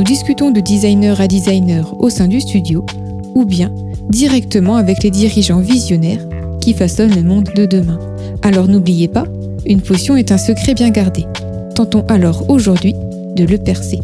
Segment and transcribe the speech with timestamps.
[0.00, 2.86] nous discutons de designer à designer au sein du studio
[3.34, 3.70] ou bien
[4.08, 6.26] directement avec les dirigeants visionnaires
[6.58, 7.98] qui façonnent le monde de demain.
[8.40, 9.26] Alors n'oubliez pas,
[9.66, 11.26] une potion est un secret bien gardé.
[11.74, 12.94] Tentons alors aujourd'hui
[13.36, 13.98] de le percer.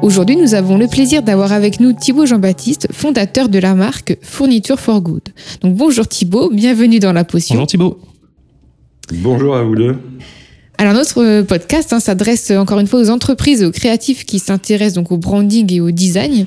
[0.00, 4.80] Aujourd'hui, nous avons le plaisir d'avoir avec nous Thibaut Jean-Baptiste, fondateur de la marque Fourniture
[4.80, 5.28] for Good.
[5.60, 7.56] Donc bonjour Thibaut, bienvenue dans la potion.
[7.56, 8.00] Bonjour Thibaut.
[9.12, 9.96] Bonjour à vous deux.
[10.80, 14.94] Alors notre podcast hein, s'adresse encore une fois aux entreprises et aux créatifs qui s'intéressent
[14.94, 16.46] donc au branding et au design.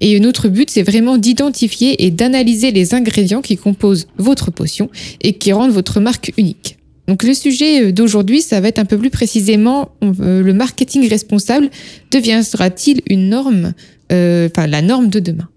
[0.00, 4.88] Et notre but, c'est vraiment d'identifier et d'analyser les ingrédients qui composent votre potion
[5.20, 6.78] et qui rendent votre marque unique.
[7.06, 11.68] Donc le sujet d'aujourd'hui, ça va être un peu plus précisément euh, le marketing responsable
[12.10, 13.74] deviendra-t-il une norme,
[14.10, 15.50] euh, enfin la norme de demain?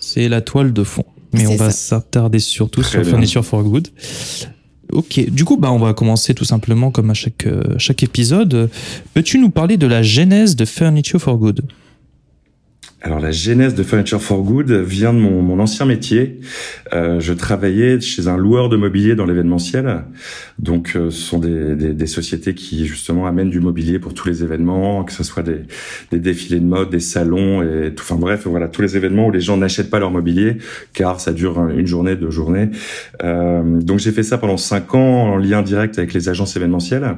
[0.00, 1.04] C'est la toile de fond.
[1.34, 3.10] Mais on va s'attarder surtout Très sur bien.
[3.10, 3.88] Furniture for Good.
[4.96, 8.70] Ok, du coup, bah, on va commencer tout simplement comme à chaque, euh, chaque épisode.
[9.12, 11.60] Peux-tu nous parler de la genèse de Furniture for Good?
[13.02, 16.40] Alors la genèse de Furniture for Good vient de mon, mon ancien métier.
[16.94, 20.04] Euh, je travaillais chez un loueur de mobilier dans l'événementiel.
[20.58, 24.26] Donc euh, ce sont des, des, des sociétés qui justement amènent du mobilier pour tous
[24.26, 25.60] les événements, que ce soit des,
[26.10, 28.02] des défilés de mode, des salons et tout.
[28.02, 30.56] Enfin bref, voilà tous les événements où les gens n'achètent pas leur mobilier
[30.94, 32.70] car ça dure une journée, deux journées.
[33.22, 37.16] Euh, donc j'ai fait ça pendant cinq ans en lien direct avec les agences événementielles.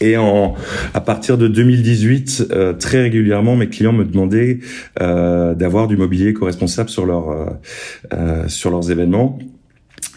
[0.00, 0.54] Et en,
[0.92, 4.58] à partir de 2018, euh, très régulièrement, mes clients me demandaient
[5.00, 7.46] euh, d'avoir du mobilier éco-responsable sur, leur, euh,
[8.14, 9.38] euh, sur leurs événements.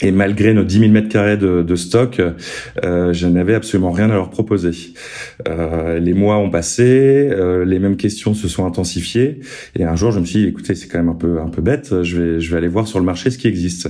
[0.01, 2.21] Et malgré nos 10 000 mètres carrés de, de stock,
[2.83, 4.71] euh, je n'avais absolument rien à leur proposer.
[5.47, 6.83] Euh, les mois ont passé,
[7.31, 9.39] euh, les mêmes questions se sont intensifiées.
[9.75, 11.63] Et un jour, je me suis dit, écoutez, c'est quand même un peu un peu
[11.63, 12.03] bête.
[12.03, 13.89] Je vais je vais aller voir sur le marché ce qui existe.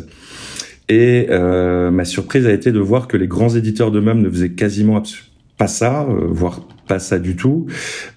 [0.88, 4.30] Et euh, ma surprise a été de voir que les grands éditeurs de meubles ne
[4.30, 5.27] faisaient quasiment abs-
[5.58, 7.66] pas ça, euh, voire pas ça du tout,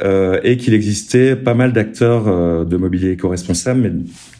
[0.04, 3.92] euh, et qu'il existait pas mal d'acteurs euh, de mobilier éco-responsable, mais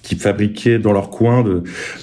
[0.02, 1.44] qui fabriquaient dans leur coin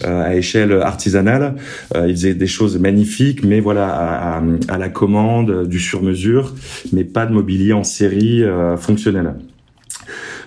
[0.03, 1.55] à échelle artisanale.
[1.95, 6.53] Ils faisaient des choses magnifiques, mais voilà à, à- la commande, du sur-mesure,
[6.93, 8.43] mais pas de mobilier en série
[8.77, 9.33] fonctionnel.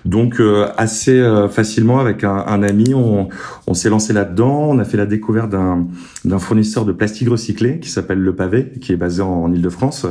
[0.05, 3.29] Donc euh, assez euh, facilement avec un, un ami, on,
[3.67, 4.67] on s'est lancé là-dedans.
[4.69, 5.87] On a fait la découverte d'un
[6.25, 10.07] d'un fournisseur de plastique recyclé qui s'appelle Le Pavé, qui est basé en, en Île-de-France.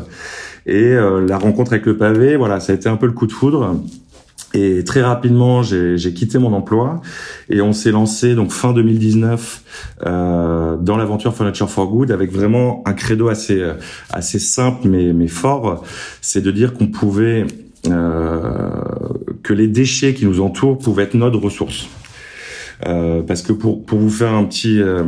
[0.66, 3.26] Et euh, la rencontre avec Le Pavé, voilà, ça a été un peu le coup
[3.26, 3.80] de foudre.
[4.52, 7.00] Et très rapidement, j'ai j'ai quitté mon emploi
[7.48, 9.62] et on s'est lancé donc fin 2019
[10.06, 13.74] euh, dans l'aventure Furniture for Good avec vraiment un credo assez euh,
[14.10, 15.84] assez simple mais mais fort,
[16.20, 17.46] c'est de dire qu'on pouvait
[17.88, 18.70] euh,
[19.50, 21.88] que les déchets qui nous entourent pouvaient être notre ressource.
[22.86, 25.02] Euh, parce que pour pour vous faire un petit euh,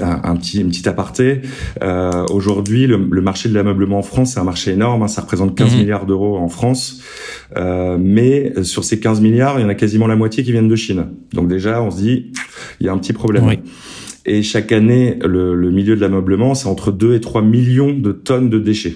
[0.00, 1.40] un, un petit, une petite aparté.
[1.82, 5.02] Euh, Aujourd'hui, le, le marché de l'ameublement en France, c'est un marché énorme.
[5.02, 5.78] hein, ça représente 15 Mhm.
[5.80, 7.02] milliards d'euros en France.
[7.56, 10.68] Euh, mais sur ces 15 milliards, il y en a quasiment la moitié qui viennent
[10.68, 11.06] de Chine.
[11.34, 12.32] Donc déjà, on se dit,
[12.78, 13.44] il y a un petit problème.
[13.48, 13.58] Oui.
[14.26, 18.12] Et chaque année, le, le milieu de l'ameublement, c'est entre 2 et 3 millions de
[18.12, 18.94] tonnes de déchets.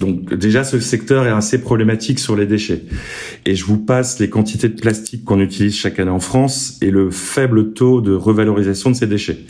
[0.00, 2.82] Donc déjà, ce secteur est assez problématique sur les déchets.
[3.44, 6.90] Et je vous passe les quantités de plastique qu'on utilise chaque année en France et
[6.90, 9.40] le faible taux de revalorisation de ces déchets.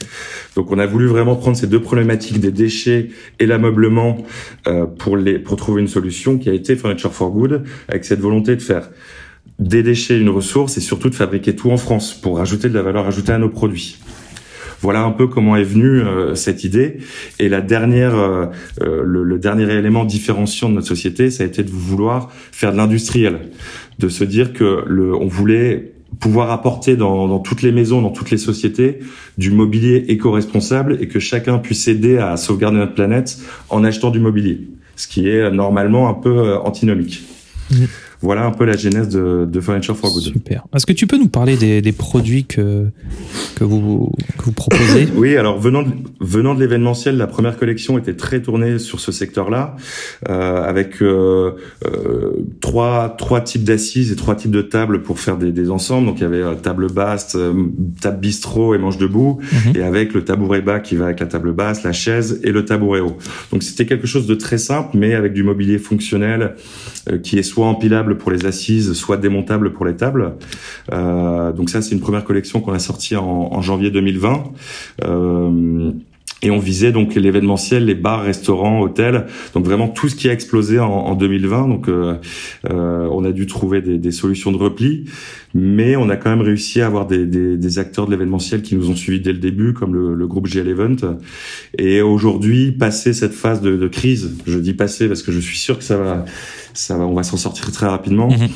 [0.56, 4.18] Donc on a voulu vraiment prendre ces deux problématiques des déchets et l'ameublement
[4.66, 8.20] euh, pour les pour trouver une solution qui a été Furniture for Good avec cette
[8.20, 8.90] volonté de faire
[9.60, 12.82] des déchets une ressource et surtout de fabriquer tout en France pour rajouter de la
[12.82, 13.98] valeur ajoutée à nos produits.
[14.82, 16.98] Voilà un peu comment est venue euh, cette idée.
[17.38, 18.46] Et la dernière, euh,
[18.80, 22.72] euh, le, le dernier élément différenciant de notre société, ça a été de vouloir faire
[22.72, 23.40] de l'industriel,
[23.98, 28.10] de se dire que le, on voulait pouvoir apporter dans, dans toutes les maisons, dans
[28.10, 28.98] toutes les sociétés,
[29.38, 33.38] du mobilier éco-responsable et que chacun puisse aider à sauvegarder notre planète
[33.68, 37.22] en achetant du mobilier, ce qui est normalement un peu antinomique.
[38.22, 40.22] Voilà un peu la genèse de, de Furniture for Good.
[40.22, 40.64] Super.
[40.74, 42.86] Est-ce que tu peux nous parler des, des produits que,
[43.56, 45.90] que, vous, que vous proposez Oui, alors venant de,
[46.20, 49.76] venant de l'événementiel, la première collection était très tournée sur ce secteur-là,
[50.28, 51.52] euh, avec euh,
[51.86, 56.06] euh, trois, trois types d'assises et trois types de tables pour faire des, des ensembles.
[56.06, 57.52] Donc il y avait euh, table basse, euh,
[58.00, 59.76] table bistrot et manche debout, Mhm.
[59.76, 62.64] et avec le tabouret bas qui va avec la table basse, la chaise et le
[62.64, 63.16] tabouret haut.
[63.52, 66.54] Donc c'était quelque chose de très simple, mais avec du mobilier fonctionnel
[67.10, 70.34] euh, qui est soit empilable pour les assises, soit démontable pour les tables.
[70.92, 74.44] Euh, donc ça, c'est une première collection qu'on a sortie en, janvier 2020.
[75.04, 75.92] Euh,
[76.42, 80.32] et on visait donc l'événementiel, les bars, restaurants, hôtels, donc vraiment tout ce qui a
[80.32, 81.68] explosé en, en 2020.
[81.68, 82.16] Donc euh,
[82.70, 85.04] euh, on a dû trouver des, des, solutions de repli,
[85.54, 88.74] mais on a quand même réussi à avoir des, des, des acteurs de l'événementiel qui
[88.74, 91.18] nous ont suivis dès le début, comme le, le groupe GL Event.
[91.78, 95.58] Et aujourd'hui, passer cette phase de, de, crise, je dis passer parce que je suis
[95.58, 96.24] sûr que ça va,
[96.72, 98.28] ça va, on va s'en sortir très rapidement.
[98.30, 98.48] Mhm.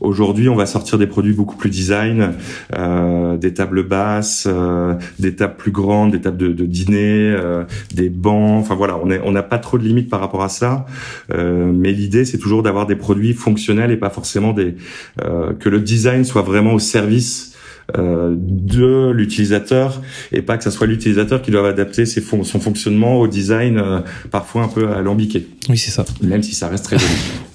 [0.00, 2.32] Aujourd'hui, on va sortir des produits beaucoup plus design,
[2.76, 7.64] euh, des tables basses, euh, des tables plus grandes, des tables de, de dîner, euh,
[7.94, 8.60] des bancs.
[8.60, 10.86] Enfin voilà, on est, on n'a pas trop de limites par rapport à ça.
[11.32, 14.74] Euh, mais l'idée, c'est toujours d'avoir des produits fonctionnels et pas forcément des
[15.22, 17.50] euh, que le design soit vraiment au service
[17.98, 20.00] euh, de l'utilisateur
[20.32, 23.78] et pas que ça soit l'utilisateur qui doit adapter ses fon son fonctionnement au design
[23.78, 24.00] euh,
[24.30, 25.48] parfois un peu alambiqué.
[25.68, 26.04] Oui, c'est ça.
[26.22, 27.10] Même si ça reste très joli.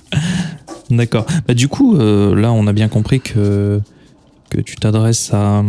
[0.90, 1.26] D'accord.
[1.48, 3.82] Bah, du coup, euh, là, on a bien compris que,
[4.50, 5.64] que tu t'adresses à,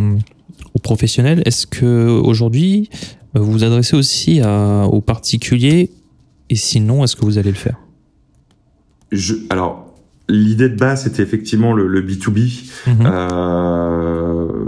[0.73, 1.41] aux professionnels.
[1.45, 2.89] Est-ce que aujourd'hui,
[3.33, 5.91] vous vous adressez aussi à, aux particuliers?
[6.49, 7.77] Et sinon, est-ce que vous allez le faire?
[9.11, 9.93] Je, Alors,
[10.29, 12.71] l'idée de base, c'était effectivement le, le B2B.
[12.87, 13.05] Mhm.
[13.05, 14.65] Euh,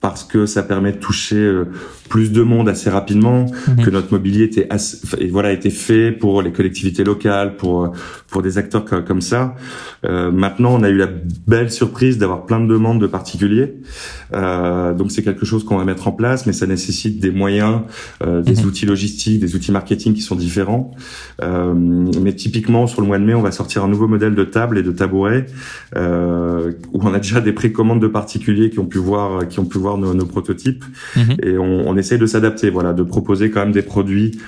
[0.00, 1.66] parce que ça permet de toucher euh,
[2.10, 3.84] plus de monde assez rapidement, Mhm.
[3.84, 7.92] que notre mobilier était assez, et voilà était fait pour les collectivités locales, pour
[8.28, 9.56] pour des acteurs co- comme ça.
[10.04, 11.08] Euh, maintenant, on a eu la
[11.48, 13.74] belle surprise d'avoir plein de demandes de particuliers.
[14.34, 17.80] Euh, donc c'est quelque chose qu'on va mettre en place, mais ça nécessite des moyens,
[18.24, 18.66] euh, des Mhm.
[18.68, 20.92] outils logistiques, des outils marketing qui sont différents.
[21.42, 24.44] Euh, mais typiquement sur le mois de mai, on va sortir un nouveau modèle de
[24.44, 25.46] table et de tabouret
[25.96, 29.64] euh, où on a déjà des précommandes de particuliers qui ont pu voir qui ont
[29.64, 30.84] pu voir nos, nos prototypes
[31.16, 31.36] Mhm.
[31.42, 34.38] et on, on essaye de s'adapter, voilà, de proposer quand même des produits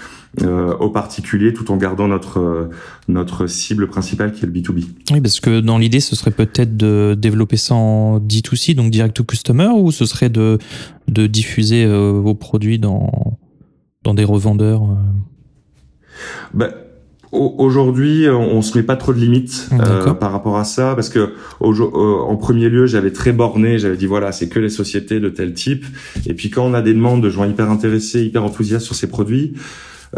[0.43, 2.71] euh, aux particuliers tout en gardant notre euh,
[3.07, 4.87] notre cible principale qui est le B2B.
[5.13, 9.15] Oui, parce que dans l'idée, ce serait peut-être de développer ça en D2C, donc direct
[9.15, 10.59] to customer, ou ce serait de,
[11.09, 13.39] de diffuser euh, vos produits dans,
[14.05, 14.83] dans des revendeurs
[16.55, 16.71] Bah,
[17.33, 20.19] Aujourd'hui, on, on se met pas trop de limites euh, D'accord.
[20.19, 21.31] par rapport à ça, parce que
[21.61, 25.19] au- euh, en premier lieu, j'avais très borné, j'avais dit voilà, c'est que les sociétés
[25.19, 25.85] de tel type.
[26.27, 29.07] Et puis quand on a des demandes de gens hyper intéressés, hyper enthousiastes sur ces
[29.09, 29.55] produits,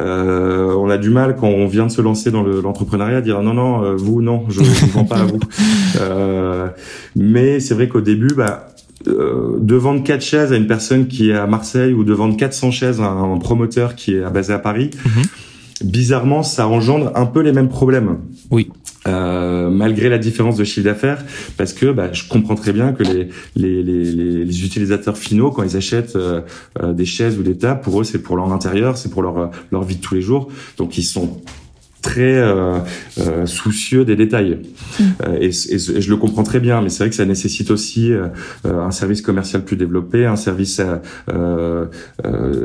[0.01, 3.21] euh, on a du mal quand on vient de se lancer dans le- l'entrepreneuriat à
[3.21, 5.39] dire non non euh, vous non je ne vends pas à vous.
[6.01, 6.67] Euh,
[7.15, 8.67] mais c'est vrai qu'au début, bah
[9.07, 12.37] euh, de vendre quatre chaises à une personne qui est à Marseille ou de vendre
[12.37, 14.91] 400 chaises à un promoteur qui est basé à Paris,
[15.83, 18.19] bizarrement, ça engendre un peu les mêmes problèmes.
[18.51, 18.71] Oui.
[19.07, 21.23] Euh, malgré la différence de chiffre d'affaires,
[21.59, 25.63] parce que bah, je comprends très bien que les, les, les, les, utilisateurs finaux, quand
[25.63, 26.41] ils achètent euh,
[26.83, 29.51] euh, des chaises ou des tables, pour eux, c'est pour leur intérieur, c'est pour leur,
[29.71, 30.49] leur vie de tous les jours.
[30.79, 31.43] Donc, ils sont
[32.05, 32.79] très euh,
[33.19, 34.59] euh, soucieux des détails.
[35.27, 37.71] Euh, et, et- et je le comprends très bien, mais c'est vrai que ça nécessite
[37.71, 38.29] aussi euh,
[38.65, 40.81] un service commercial plus développé, un service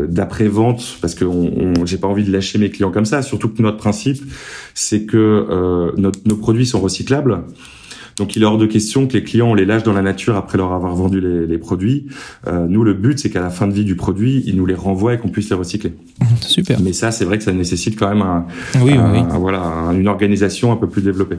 [0.08, 3.22] d'après-vente, parce que on, on- j'ai pas envie de lâcher mes clients comme ça.
[3.22, 4.22] Surtout que notre principe,
[4.74, 7.40] c'est que notre- nos produits sont recyclables.
[8.20, 10.36] Donc il est hors de question que les clients on les lâche dans la nature
[10.36, 12.06] après leur avoir vendu les, les produits.
[12.48, 14.76] Euh, nous le but c'est qu'à la fin de vie du produit, ils nous les
[14.76, 15.94] renvoient et qu'on puisse les recycler.
[16.42, 16.80] Super.
[16.82, 18.46] Mais ça c'est vrai que ça nécessite quand même un,
[18.76, 19.20] Oui, oui, un- oui.
[19.20, 21.38] un- voilà un- une organisation un peu plus développée.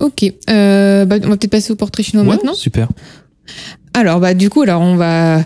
[0.00, 2.54] Ok, euh, bah, on va peut-être passer au portrait chinois Ouais, maintenant.
[2.54, 2.88] Super.
[3.94, 5.40] Alors, bah, du coup, alors on va,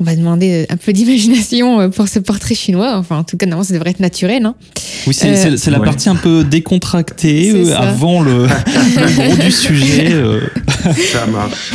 [0.00, 2.96] on va demander un peu d'imagination euh, pour ce portrait chinois.
[2.96, 4.46] Enfin, en tout cas, normalement, ça devrait être naturel.
[4.46, 4.54] Hein.
[5.06, 5.84] Oui, c'est Euh, la Ouais.
[5.84, 10.08] partie un peu décontractée euh, avant le, le gros du sujet.
[10.12, 10.40] euh.
[11.12, 11.72] Ça marche.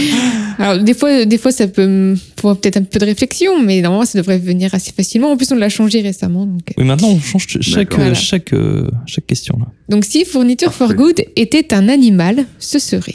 [0.58, 4.17] Alors, des fois, des fois, ça peut peut-être un peu de réflexion, mais normalement, ça
[4.17, 5.32] devrait venir assez facilement.
[5.32, 6.46] En plus, on l'a changé récemment.
[6.46, 6.74] Donc, euh.
[6.77, 8.13] Oui, maintenant on change chaque, euh, Voilà.
[8.15, 9.58] chaque, euh, chaque question.
[9.60, 9.65] Là.
[9.89, 10.94] donc si Fourniture for.
[10.96, 13.13] Good était un animal, ce serait.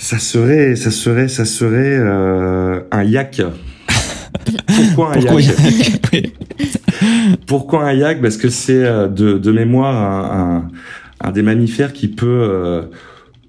[0.00, 3.42] Ça serait, ça serait, ça serait euh, un yak.
[4.94, 6.32] Pourquoi un Pourquoi yak?
[7.46, 8.22] Pourquoi un yak?
[8.22, 10.68] Parce que c'est euh, de, de mémoire un,
[11.20, 12.82] un, un des mammifères qui peut euh,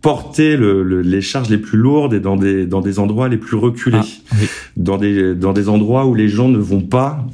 [0.01, 3.57] porter le, les charges les plus lourdes et dans des dans des endroits les plus
[3.57, 4.47] reculés, Ah, oui.
[4.77, 7.25] dans des dans des endroits où les gens ne vont pas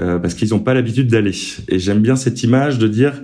[0.00, 1.34] euh, parce qu'ils n'ont pas l'habitude d'aller.
[1.68, 3.22] Et j'aime bien cette image de dire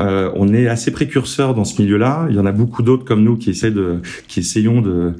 [0.00, 2.26] euh, on est assez précurseurs dans ce milieu-là.
[2.30, 3.96] Il y en a beaucoup d'autres comme nous qui essaient de
[4.28, 5.14] qui essayons de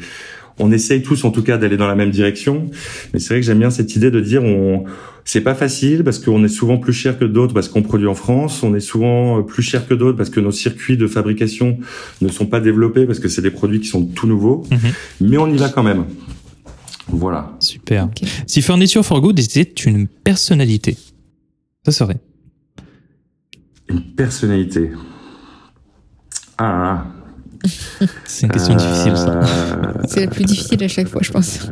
[0.60, 2.70] on essaye tous en tout cas d'aller dans la même direction,
[3.12, 4.84] mais c'est vrai que j'aime bien cette idée de dire on
[5.30, 8.14] c'est pas facile parce qu'on est souvent plus cher que d'autres parce qu'on produit en
[8.14, 11.76] France, on est souvent plus cher que d'autres parce que nos circuits de fabrication
[12.22, 14.78] ne sont pas développés parce que c'est des produits qui sont tout nouveaux, Mhm.
[15.20, 16.06] mais on y va quand même.
[17.08, 17.52] Voilà.
[17.60, 18.08] Super.
[18.46, 20.96] Si Furniture for Good était une personnalité,
[21.84, 22.20] ça serait.
[23.90, 24.92] Une personnalité.
[26.56, 27.04] Ah.
[28.24, 29.30] C'est une question difficile, ça.
[29.42, 31.68] Euh, C'est la plus difficile à chaque fois, je pense.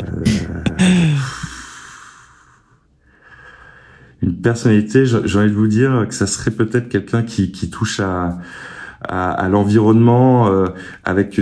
[4.27, 9.49] Une personnalité, j'ai envie de vous dire que ça serait peut-être quelqu'un qui, touche à
[9.49, 10.67] l'environnement euh,
[11.05, 11.41] avec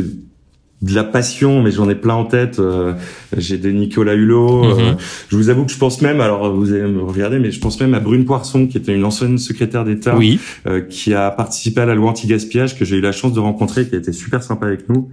[0.84, 2.58] de la passion, mais j'en ai plein en tête.
[2.58, 2.92] euh,
[3.36, 4.64] J'ai des Nicolas Hulot.
[4.64, 4.96] euh, Mhm.
[5.28, 7.80] je vous avoue que je pense même, alors vous allez me regarder, mais je pense
[7.80, 10.38] même à Brune Poisson, qui était une ancienne secrétaire d'État, Oui.
[10.66, 13.88] euh, qui a participé à la loi anti-gaspillage, que j'ai eu la chance de rencontrer,
[13.88, 15.08] qui a été super sympa avec nous.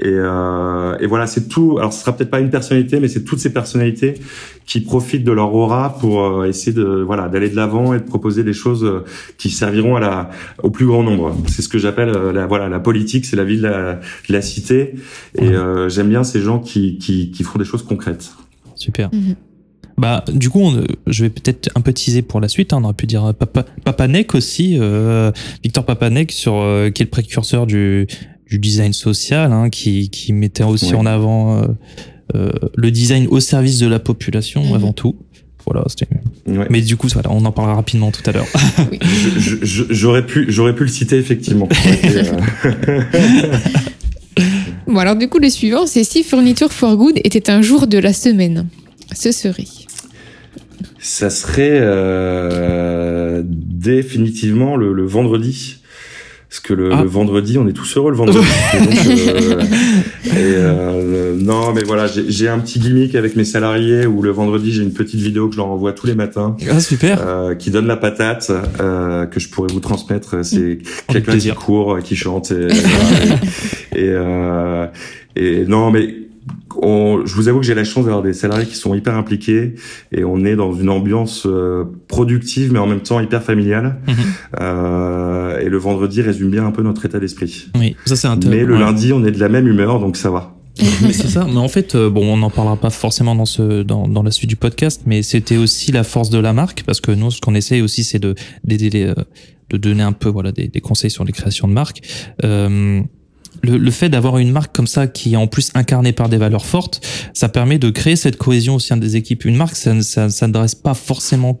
[0.00, 1.76] Et, euh, et voilà, c'est tout.
[1.78, 4.14] Alors, ce sera peut-être pas une personnalité, mais c'est toutes ces personnalités
[4.66, 8.04] qui profitent de leur aura pour euh, essayer de voilà d'aller de l'avant et de
[8.04, 8.90] proposer des choses
[9.38, 10.30] qui serviront à la
[10.62, 11.36] au plus grand nombre.
[11.46, 13.94] C'est ce que j'appelle la voilà la politique, c'est la vie de la,
[14.28, 14.94] de la cité.
[15.38, 18.32] Et euh, j'aime bien ces gens qui, qui qui font des choses concrètes.
[18.74, 19.10] Super.
[19.12, 19.36] Mhm.
[19.96, 22.72] Bah, du coup, on- je vais peut-être un peu teaser pour la suite.
[22.72, 22.78] hein.
[22.80, 25.30] On aurait pu dire Papa, Papanek aussi, euh,
[25.62, 28.08] Victor Papanek, sur, euh, qui est le précurseur du,
[28.50, 31.66] du design social, hein, qui, qui mettait aussi en avant euh,
[32.34, 34.74] euh, le design au service de la population Mhm.
[34.74, 35.14] avant tout.
[35.64, 36.08] Voilà, c'était.
[36.46, 36.66] Ouais.
[36.70, 38.46] Mais du coup, voilà, on en parlera rapidement tout à l'heure.
[39.62, 41.68] J'aurais pu j'aurais pu le citer effectivement.
[41.72, 43.46] Ça aurait été, euh,
[44.86, 47.98] Bon, alors du coup, le suivant, c'est si Furniture for Good était un jour de
[47.98, 48.68] la semaine.
[49.14, 49.64] Ce serait.
[50.98, 55.76] Ça serait euh, définitivement le, le vendredi.
[56.54, 57.02] Parce que le, Ah.
[57.02, 58.38] le vendredi, on est tous heureux le vendredi.
[58.74, 59.60] Et donc, euh,
[60.24, 64.30] et, euh, le- non, mais voilà, j'ai un petit gimmick avec mes salariés où le
[64.30, 66.56] vendredi, j'ai une petite vidéo que je leur envoie tous les matins.
[66.70, 67.18] Ah, super.
[67.26, 71.98] euh, qui donne la patate euh, que je pourrais vous transmettre c'est quelqu'un qui court
[72.04, 74.86] qui chante et, et, et, euh,
[75.34, 76.14] et non mais
[76.82, 79.74] on, je vous avoue que j'ai la chance d'avoir des salariés qui sont hyper impliqués
[80.12, 84.14] et on est dans une ambiance euh, productive mais en même temps hyper familiale Mhm.
[84.60, 88.58] euh, et le vendredi résume bien un peu notre état d'esprit Oui, ça c'est intéressant.
[88.60, 88.80] mais le Ouais.
[88.80, 90.50] lundi on est de la même humeur donc ça va
[91.02, 91.46] mais c'est ça.
[91.48, 94.32] Mais en fait, euh, bon, on n'en parlera pas forcément dans ce dans, dans la
[94.32, 97.40] suite du podcast, mais c'était aussi la force de la marque parce que nous, ce
[97.40, 98.34] qu'on essaye aussi, c'est de
[98.64, 99.12] d'aider les,
[99.70, 102.00] de donner un peu voilà des, des conseils sur les créations de marques.
[102.42, 103.00] Euh,
[103.64, 106.36] le, le fait d'avoir une marque comme ça qui est en plus incarnée par des
[106.36, 107.00] valeurs fortes,
[107.32, 109.44] ça permet de créer cette cohésion au sein des équipes.
[109.44, 111.60] Une marque, ça ne ça, ça n'adresse pas forcément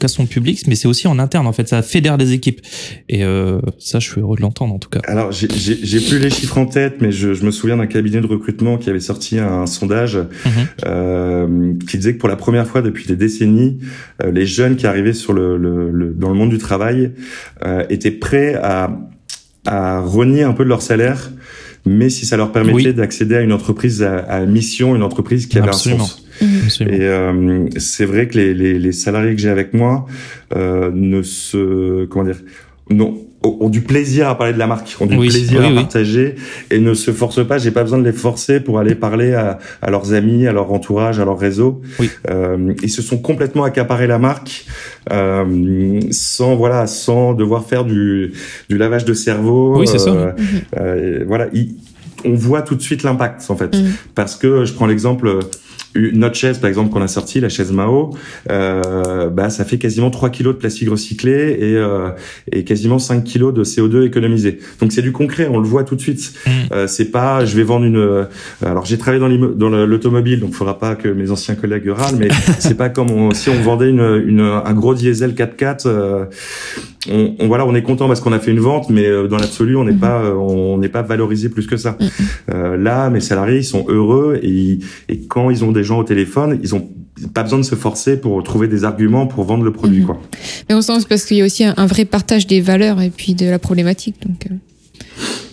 [0.00, 1.68] qu'à son public, mais c'est aussi en interne en fait.
[1.68, 2.60] Ça fédère les équipes.
[3.08, 5.00] Et euh, ça, je suis heureux de l'entendre en tout cas.
[5.06, 8.26] Alors, j'ai- plus les chiffres en tête, mais je, je me souviens d'un cabinet de
[8.26, 10.52] recrutement qui avait sorti un sondage Mhm.
[10.84, 13.78] euh, qui disait que pour la première fois depuis des décennies,
[14.22, 17.12] euh, les jeunes qui arrivaient sur le, le- le- dans le monde du travail
[17.64, 18.90] euh, étaient prêts à,
[19.66, 21.30] à renier un peu de leur salaire,
[21.84, 22.94] mais si ça leur permettait Oui.
[22.94, 26.04] d'accéder à une entreprise à, à mission, une entreprise qui avait Absolument.
[26.04, 26.26] un sens.
[26.64, 26.96] Absolument.
[26.96, 30.06] Et euh, c'est vrai que les, les, les salariés que j'ai avec moi
[30.54, 32.40] euh, ne se comment dire
[32.90, 33.25] non
[33.60, 35.74] ont du plaisir à parler de la marque, ont du Oui, plaisir oui, à oui.
[35.76, 36.34] partager
[36.70, 37.58] et ne se forcent pas.
[37.58, 40.72] J'ai pas besoin de les forcer pour aller parler à, à leurs amis, à leur
[40.72, 41.80] entourage, à leur réseau.
[41.98, 42.10] Oui.
[42.30, 44.66] Euh, ils se sont complètement accaparés la marque
[45.12, 48.32] euh, sans voilà, sans devoir faire du,
[48.68, 49.78] du lavage de cerveau.
[49.78, 50.10] Oui, c'est ça.
[50.10, 50.32] Euh,
[50.78, 51.74] euh, voilà, ils-
[52.24, 53.92] on voit tout de suite l'impact en fait, Mhm.
[54.14, 55.38] parce que je prends l'exemple.
[56.14, 58.10] Notre chaise, par exemple, qu'on a sortie, la chaise Mao,
[58.50, 62.10] euh, bah, ça fait quasiment 3 kilos de plastique recyclé et, euh,
[62.52, 64.58] et quasiment 5 kilos de CO2 économisé.
[64.80, 66.32] Donc c'est du concret, on le voit tout de suite.
[66.46, 66.52] Mhm.
[66.72, 67.96] Euh, c'est pas, je vais vendre une.
[67.96, 68.24] euh,
[68.64, 72.76] alors j'ai travaillé dans l'automobile, donc faudra pas que mes anciens collègues râlent, mais c'est
[72.76, 75.82] pas comme on- si on vendait une, une, un gros diesel 4x4.
[75.86, 76.24] euh,
[77.10, 79.36] on, on- voilà, on est content parce qu'on a fait une vente, mais euh, dans
[79.38, 79.98] l'absolu, on n'est Mhm.
[80.00, 81.96] pas, on n'est pas valorisé plus que ça.
[82.52, 86.04] Euh, là, mes salariés, ils sont heureux et, et quand ils ont des gens au
[86.04, 86.88] téléphone, ils ont
[87.32, 90.06] pas besoin de se forcer pour trouver des arguments pour vendre le produit, Mhm.
[90.06, 90.20] quoi.
[90.68, 93.00] Mais on sent c'est parce qu'il y a aussi un, un vrai partage des valeurs
[93.00, 94.16] et puis de la problématique.
[94.26, 94.54] Donc, euh,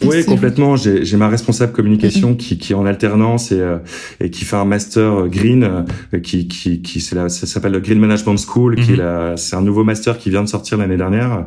[0.05, 0.75] Oui, complètement.
[0.75, 2.37] J'ai ma responsable communication mm-hmm.
[2.37, 3.77] qui, qui est en alternance et, euh,
[4.19, 8.37] et qui fait un master green, euh, qui, qui, qui ça s'appelle le Green Management
[8.37, 9.37] School, qui est mm-hmm.
[9.37, 11.45] c'est un nouveau master qui vient de sortir l'année dernière.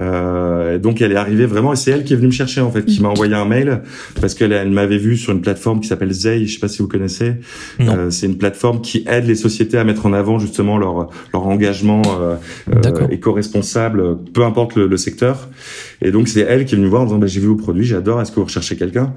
[0.00, 2.70] Euh, donc elle est arrivée vraiment, et c'est elle qui est venue me chercher en
[2.70, 3.82] fait, qui m'a envoyé un mail
[4.20, 6.82] parce qu'elle elle, m'avait vu sur une plateforme qui s'appelle Zay, je sais pas si
[6.82, 7.34] vous connaissez.
[7.80, 11.46] Euh, c'est une plateforme qui aide les sociétés à mettre en avant justement leur leur
[11.46, 12.36] engagement euh,
[12.68, 15.48] euh éco-responsable, peu importe le, le secteur.
[16.02, 17.84] Et donc c'est elle qui est venue voir en disant bah, j'ai vu vos produits,
[17.84, 19.14] j'adore, est-ce que vous recherchez quelqu'un?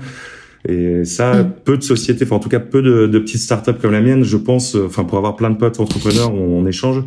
[0.67, 1.53] Et ça, mm.
[1.63, 4.23] peu de sociétés, enfin en tout cas peu de, de, petites startups comme la mienne,
[4.23, 7.03] je pense, euh, enfin pour avoir plein de potes entrepreneurs, on, on échange.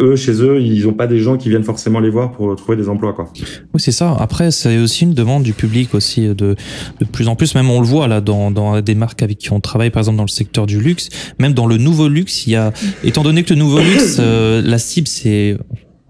[0.00, 2.76] Eux, chez eux, ils n'ont pas des gens qui viennent forcément les voir pour trouver
[2.76, 3.32] des emplois, quoi.
[3.72, 4.14] Oui, c'est ça.
[4.20, 6.54] Après, c'est aussi une demande du public aussi de
[7.00, 7.54] de plus en plus.
[7.54, 10.18] Même on le voit là dans dans des marques avec qui on travaille, par exemple
[10.18, 11.08] dans le secteur du luxe,
[11.40, 14.60] même dans le nouveau luxe, il y a, étant donné que le nouveau luxe, euh,
[14.62, 15.56] la cible c'est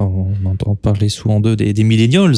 [0.00, 2.34] on entend parler souvent d'eux, des, des millennials.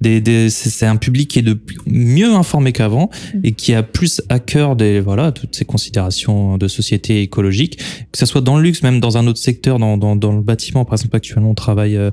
[0.00, 3.10] Des, des, c'est un public qui est de mieux informé qu'avant
[3.42, 7.78] et qui a plus à cœur des voilà toutes ces considérations de société écologique,
[8.12, 10.42] que ce soit dans le luxe, même dans un autre secteur, dans, dans, dans le
[10.42, 10.84] bâtiment.
[10.84, 12.10] Par exemple, actuellement, on travaille euh,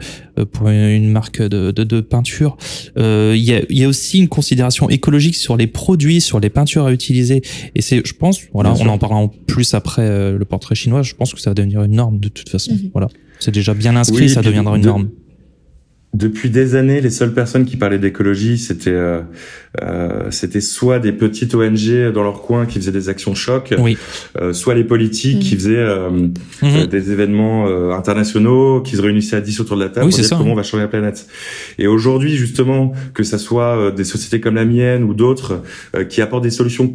[0.51, 2.57] pour une marque de, de, de peinture.
[2.98, 6.39] Euh, il y, a, il y a aussi une considération écologique sur les produits, sur
[6.39, 7.41] les peintures à utiliser.
[7.75, 11.03] Et c'est, je pense, voilà, on en parlera en plus après euh, le portrait chinois.
[11.03, 12.74] Je pense que ça va devenir une norme de toute façon.
[12.74, 12.89] Mhm.
[12.93, 13.10] Voilà.
[13.39, 15.10] C'est déjà bien inscrit, ça deviendra une norme.
[16.13, 19.22] Depuis des années, les seules personnes qui parlaient d'écologie, c'était euh,
[19.82, 23.98] euh, c'était soit des petites ONG dans leur coin qui faisaient des actions choc, oui.
[24.39, 25.58] euh, soit les politiques qui mm.
[25.58, 26.84] faisaient euh, mm-hmm.
[26.84, 30.20] euh, des événements euh, internationaux, qui se réunissaient à 10 autour de la table pour
[30.20, 31.25] dire comment on va changer la planète.
[31.79, 35.63] Et aujourd'hui, justement, que ça soit des sociétés comme la mienne ou d'autres
[36.10, 36.93] qui apportent des solutions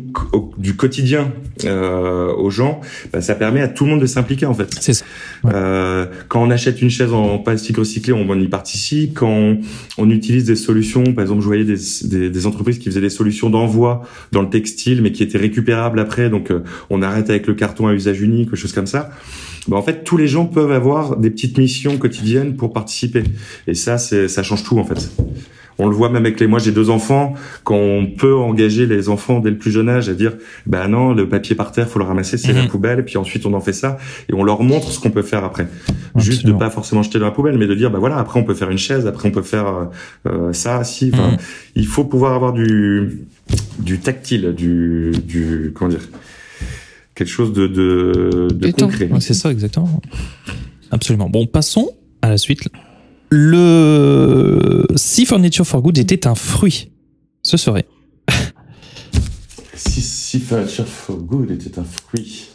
[0.57, 1.33] du quotidien
[1.65, 2.81] aux gens,
[3.13, 4.69] bah, ça permet à tout le monde de s'impliquer en fait.
[4.81, 5.05] C'est ça.
[6.29, 9.57] quand on achète une chaise en plastique recyclé, on y participe quand
[9.99, 14.03] on, utilise des solutions, par exemple, je voyais des, entreprises qui faisaient des solutions d'envoi
[14.33, 17.87] dans le textile, mais qui étaient récupérables après, donc euh, on arrête avec le carton
[17.87, 19.11] à usage unique, quelque chose comme ça.
[19.69, 23.25] Ben, en fait, tous les gens peuvent avoir des petites missions quotidiennes pour participer,
[23.67, 25.11] et ça, ça change tout en fait.
[25.81, 26.49] On le voit même avec les.
[26.49, 27.35] Moi, j'ai deux enfants.
[27.63, 30.33] Quand on peut engager les enfants dès le plus jeune âge à dire,
[30.67, 32.69] bah non, le papier par terre, faut le ramasser, c'est la mhm.
[32.69, 32.99] poubelle.
[32.99, 33.97] Et puis ensuite, on en fait ça
[34.29, 35.69] et on leur montre ce qu'on peut faire après.
[36.17, 38.45] Juste de pas forcément jeter dans la poubelle, mais de dire, bah voilà, après on
[38.45, 39.85] peut faire une chaise, après on peut faire euh,
[40.27, 41.11] euh ça, si.
[41.15, 41.37] Enfin, mhm.
[41.77, 43.27] il faut pouvoir avoir du
[43.79, 46.09] du tactile, du du comment dire
[47.15, 49.09] quelque chose de de, de concret.
[49.21, 50.01] c'est ça exactement.
[50.91, 51.29] Absolument.
[51.29, 51.91] Bon, passons
[52.23, 52.69] à la suite
[53.31, 56.93] le si Furniture for Good était un fruit,
[57.43, 57.87] ce serait.
[59.75, 62.49] si, si Furniture for Good était un fruit,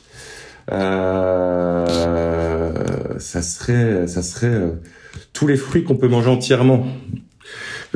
[0.72, 1.86] euh,
[3.20, 4.82] ça serait, ça serait euh,
[5.34, 6.86] tous les fruits qu'on peut manger entièrement.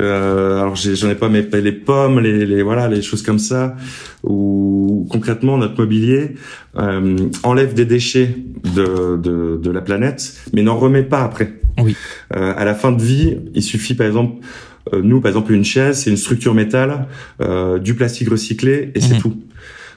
[0.00, 3.76] Euh, alors j'en ai, pas mais les pommes, les, les, voilà, les choses comme ça,
[4.22, 6.34] ou concrètement notre mobilier
[6.76, 8.36] euh, enlève des déchets
[8.74, 11.54] de, de, de la planète, mais n'en remet pas après.
[11.82, 11.96] Oui.
[12.34, 14.44] Euh, à la fin de vie, il suffit par exemple,
[14.92, 17.06] euh, nous par exemple une chaise, c'est une structure métal,
[17.40, 19.20] euh, du plastique recyclé et c'est mhm.
[19.20, 19.36] tout.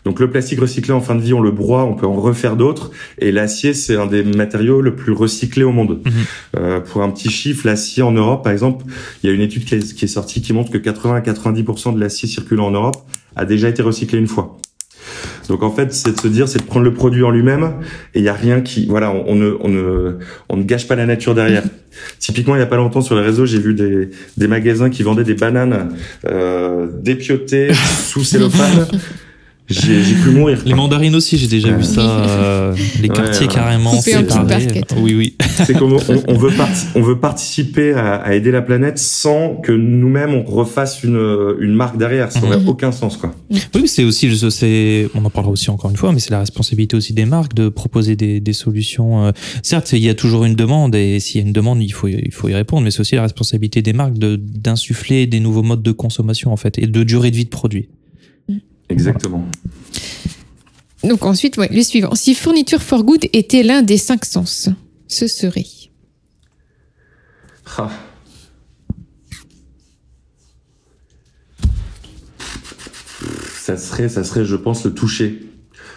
[0.06, 2.56] Donc le plastique recyclé en fin de vie, on le broie, on peut en refaire
[2.56, 2.92] d'autres.
[3.20, 6.02] Et l'acier, c'est un des matériaux le plus recyclé au monde.
[6.04, 6.12] Mhm.
[6.58, 8.86] Euh, pour un petit chiffre, l'acier en Europe, par exemple,
[9.24, 11.22] il y a une étude qui est, qui est sortie qui montre que 80 à
[11.22, 12.98] 90% de l'acier circulant en Europe
[13.36, 14.58] a déjà été recyclé une fois.
[15.48, 17.74] Donc en fait, c'est de se dire, c'est de prendre le produit en lui-même
[18.14, 20.18] et il y a rien qui, voilà, on, ne, on ne,
[20.50, 21.64] on ne gâche pas la nature derrière.
[22.20, 25.04] Typiquement, il y a pas longtemps sur les réseaux, j'ai vu des, des magasins qui
[25.04, 25.94] vendaient des bananes
[26.26, 28.88] euh, dépiotées sous cellophane.
[29.72, 30.62] j'ai pu mourir.
[30.66, 32.02] Les mandarines aussi, j'ai déjà vu ça.
[32.02, 34.84] Euh, les quartiers carrément séparés.
[34.98, 35.36] Oui, oui.
[35.66, 35.98] C'est comme on,
[36.38, 36.52] veut
[36.96, 41.98] on veut participer à, aider la planète sans que nous-mêmes on refasse une, une marque
[41.98, 42.32] derrière.
[42.32, 42.70] Ça n'aurait mhm.
[42.70, 43.34] aucun sens, quoi.
[43.76, 46.96] Oui, c'est aussi, c'est, on en parlera aussi encore une fois, mais c'est la responsabilité
[46.96, 49.26] aussi des marques de proposer des, des solutions.
[49.26, 49.32] Euh.
[49.64, 52.08] Certes, il y a toujours une demande et s'il y a une demande, il faut,
[52.08, 55.64] il faut y répondre, mais c'est aussi la responsabilité des marques de d'insuffler des nouveaux
[55.64, 57.90] modes de consommation en fait et de durée de vie de produit.
[58.92, 59.46] Exactement.
[61.04, 62.14] Donc ensuite, ouais, le suivant.
[62.14, 64.70] Si Fourniture for Good était l'un des cinq sens,
[65.08, 65.66] ce serait.
[67.78, 67.90] Ah.
[73.54, 75.48] Ça serait, ça serait, je pense, le toucher.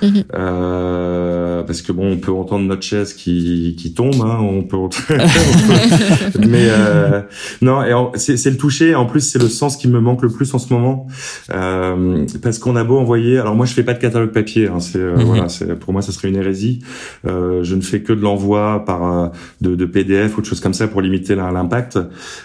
[0.03, 0.25] Mhm.
[0.35, 4.77] Euh, parce que bon, on peut entendre notre chaise qui qui tombe, hein, on peut,
[6.47, 7.23] mais euh,
[7.63, 7.83] non,
[8.15, 8.95] et c'est le toucher.
[8.95, 11.07] En plus, c'est le sens qui me manque le plus en ce moment,
[11.53, 13.39] euh, parce qu'on a beau envoyer.
[13.39, 14.69] Alors moi, je fais pas de catalogue papier.
[14.69, 15.25] Hein, c'est euh, mhm.
[15.25, 16.81] voilà, c'est pour moi, ça serait une hérésie.
[17.27, 19.29] Euh, je ne fais que de l'envoi par euh,
[19.61, 21.99] de, de, PDF ou de choses comme ça pour limiter l'impact.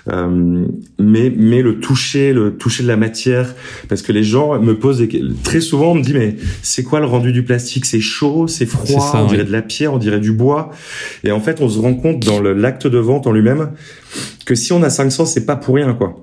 [0.07, 3.53] mais mais le toucher, le toucher de la matière,
[3.87, 5.03] parce que les gens me posent
[5.43, 7.85] très souvent, on me dit mais c'est quoi le rendu du plastique?
[7.85, 10.71] C'est chaud, c'est froid, on dirait de la pierre, on dirait du bois.
[11.23, 13.71] Et en fait, on se rend compte dans l'acte de vente en lui-même
[14.45, 16.15] que si on a 500, c'est pas pour rien, quoi.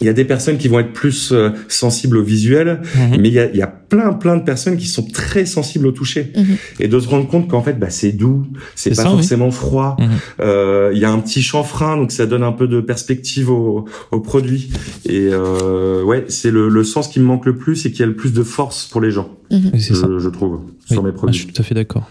[0.00, 3.20] Il y a des personnes qui vont être plus euh, sensibles au visuel, mhm.
[3.20, 5.86] mais il y, a, il y, a, plein plein de personnes qui sont très sensibles
[5.86, 6.56] au toucher mhm.
[6.80, 9.96] et de se rendre compte qu'en fait bah, c'est doux, c'est pas forcément froid.
[10.00, 10.08] Mhm.
[10.40, 13.84] Euh, il y a un petit chanfrein donc ça donne un peu de perspective au,
[14.10, 14.70] au produit
[15.08, 18.06] et euh, ouais c'est le, le, sens qui me manque le plus et qui a
[18.06, 19.28] le plus de force pour les gens.
[19.50, 21.28] Je, je, trouve sur mes produits.
[21.28, 22.10] Ah, je suis tout à fait d'accord.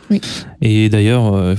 [0.62, 1.56] Et d'ailleurs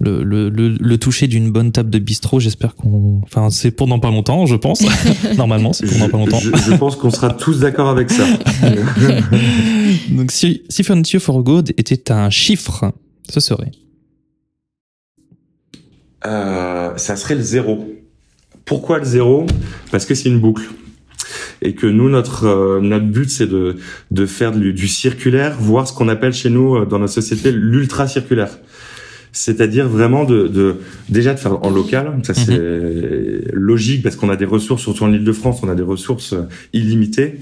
[0.00, 3.20] le, le, le, toucher d'une bonne table de bistrot, j'espère qu'on.
[3.24, 4.82] Enfin, c'est pour dans pas longtemps, je pense.
[5.36, 6.38] Normalement, c'est pour dans pas longtemps.
[6.40, 8.24] Je, pense qu'on sera tous d'accord avec ça.
[10.10, 12.92] Donc, si, si Furniture for Good était un chiffre,
[13.28, 13.72] ce serait?
[16.26, 17.84] Euh, Ça serait le zéro.
[18.64, 19.46] Pourquoi le zéro?
[19.90, 20.68] Parce que c'est une boucle
[21.60, 23.76] et que nous notre euh, notre but c'est de
[24.10, 27.50] de faire du, du circulaire, voir ce qu'on appelle chez nous euh, dans notre société
[27.52, 28.58] l'ultra circulaire
[29.32, 30.76] c'est-à-dire vraiment de, de,
[31.08, 32.12] déjà de faire en local.
[32.22, 33.42] Ça c'est mhm.
[33.52, 37.38] logique parce qu'on a des ressources, surtout en Île-de-France, on a des ressources euh, illimitées.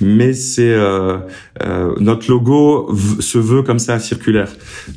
[0.00, 1.18] Mais c'est euh,
[1.62, 4.50] euh, notre logo se veut comme ça circulaire.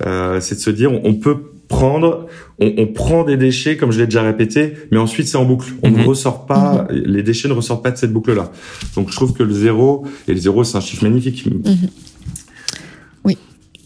[0.06, 2.28] Euh, c'est de se dire on, peut prendre,
[2.60, 5.74] on, on, prend des déchets comme je l'ai déjà répété, mais ensuite c'est en boucle.
[5.84, 6.06] On ne mhm.
[6.06, 7.04] ressort pas, mhm.
[7.06, 8.52] les déchets ne ressortent pas de cette boucle-là.
[8.96, 11.46] Donc je trouve que le zéro et le zéro c'est un chiffre magnifique.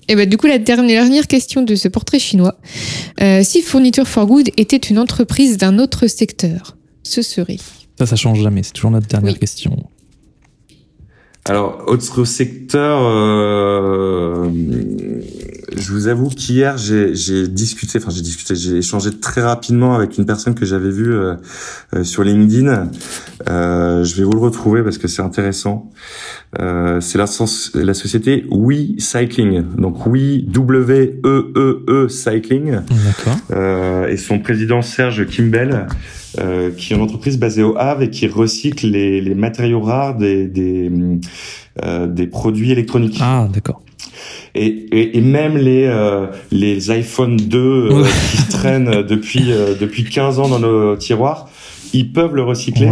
[0.09, 2.57] Et bah, du coup, la dernière question de ce portrait chinois.
[3.21, 7.57] Euh, si Fourniture for Good était une entreprise d'un autre secteur, ce serait
[7.97, 8.63] Ça, ça change jamais.
[8.63, 9.77] C'est toujours notre dernière question.
[11.45, 14.49] Alors, autre secteur, euh,
[15.75, 20.25] je vous avoue qu'hier j'ai discuté, enfin j'ai discuté, j'ai échangé très rapidement avec une
[20.25, 21.35] personne que j'avais vue euh,
[21.95, 22.89] euh, sur LinkedIn.
[23.49, 25.89] Euh, je vais vous le retrouver parce que c'est intéressant.
[26.55, 27.25] c'est la,
[27.75, 32.79] la société We Cycling, donc We W E E E Cycling.
[32.81, 34.07] D'accord.
[34.07, 35.87] et son président Serge Kimbell.
[36.35, 40.47] Qui est une entreprise basée au Havre et qui recycle les, les matériaux rares des
[40.47, 40.91] des,
[42.07, 43.17] des produits électroniques.
[43.21, 43.81] Ah, d'accord
[44.55, 50.03] et, et, et même les euh, les iPhone 2 euh, qui traînent depuis euh, depuis
[50.03, 51.49] 15 ans dans nos tiroirs,
[51.93, 52.89] ils peuvent le recycler.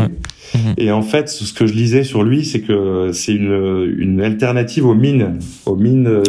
[0.56, 0.74] Mhm.
[0.78, 4.86] Et en fait, ce que je lisais sur lui, c'est que c'est une, une alternative
[4.86, 6.22] aux mines, aux mines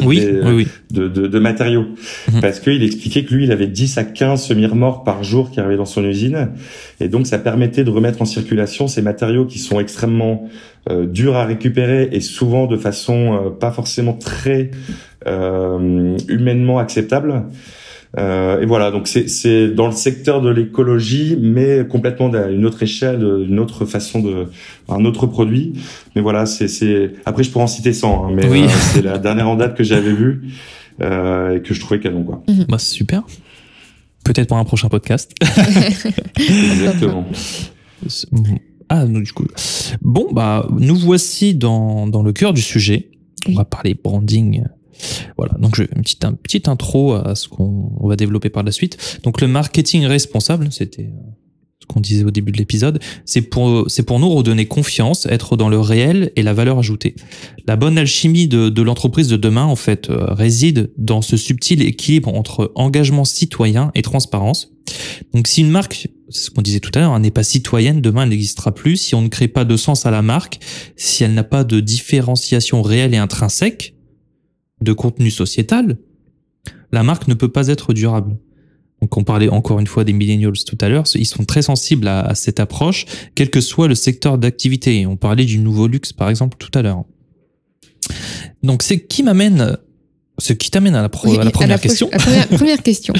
[0.91, 1.87] De, de, de, matériaux.
[2.33, 2.41] Mhm.
[2.41, 5.77] Parce qu'il expliquait que lui, il avait 10 à 15 semi-remorques par jour qui arrivaient
[5.77, 6.51] dans son usine.
[7.01, 10.49] Et donc, ça permettait de remettre en circulation ces matériaux qui sont extrêmement
[10.91, 14.71] euh, durs à récupérer et souvent de façon pas forcément très
[15.27, 17.45] euh, humainement acceptable.
[18.17, 22.83] Euh, et voilà, donc c'est dans le secteur de l'écologie, mais complètement à une autre
[22.83, 24.47] échelle, une autre façon de,
[24.89, 25.75] un autre produit.
[26.17, 29.49] Mais voilà, c'est après je pourrais en citer 100, hein, mais euh, c'est la dernière
[29.49, 30.49] en date que j'avais vue
[31.03, 32.43] euh, et que je trouvais canon quoi.
[32.49, 32.65] Mhm.
[32.69, 33.23] Bah super.
[34.25, 35.33] Peut-être pour un prochain podcast.
[36.37, 37.27] Exactement.
[38.91, 39.47] Ah, du coup.
[40.03, 43.11] Bon, bah, nous voici dans, dans le cœur du sujet.
[43.49, 44.65] On va parler branding
[45.37, 49.21] voilà, donc je, une petite, petite intro à ce qu'on va développer par la suite.
[49.23, 51.31] Donc le marketing responsable, c'était euh,
[51.81, 55.57] ce qu'on disait au début de l'épisode, c'est pour, c'est pour nous redonner confiance, être
[55.57, 57.15] dans le réel et la valeur ajoutée.
[57.67, 61.83] La bonne alchimie de, de l'entreprise de demain, en fait, euh, réside dans ce subtil
[61.83, 64.73] équilibre entre engagement citoyen et transparence.
[65.35, 68.01] Donc si une marque, c'est ce qu'on disait tout à l'heure, hein, n'est pas citoyenne,
[68.01, 68.97] demain elle n'existera plus.
[68.97, 70.61] Si on ne crée pas de sens à la marque,
[70.97, 73.95] si elle n'a pas de différenciation réelle et intrinsèque,
[74.81, 75.97] de contenu sociétal,
[76.93, 78.37] la marque ne peut pas être durable.
[79.01, 82.09] Donc on parlait encore une fois des millennials tout à l'heure, ils sont très sensibles
[82.09, 85.07] à, cette approche, quel que soit le secteur d'activité.
[85.07, 87.05] On parlait du nouveau luxe par exemple tout à l'heure.
[88.63, 89.77] Donc c'est qui m'amène,
[90.39, 92.11] ce qui t'amène à la, première question.
[92.51, 93.15] première, question.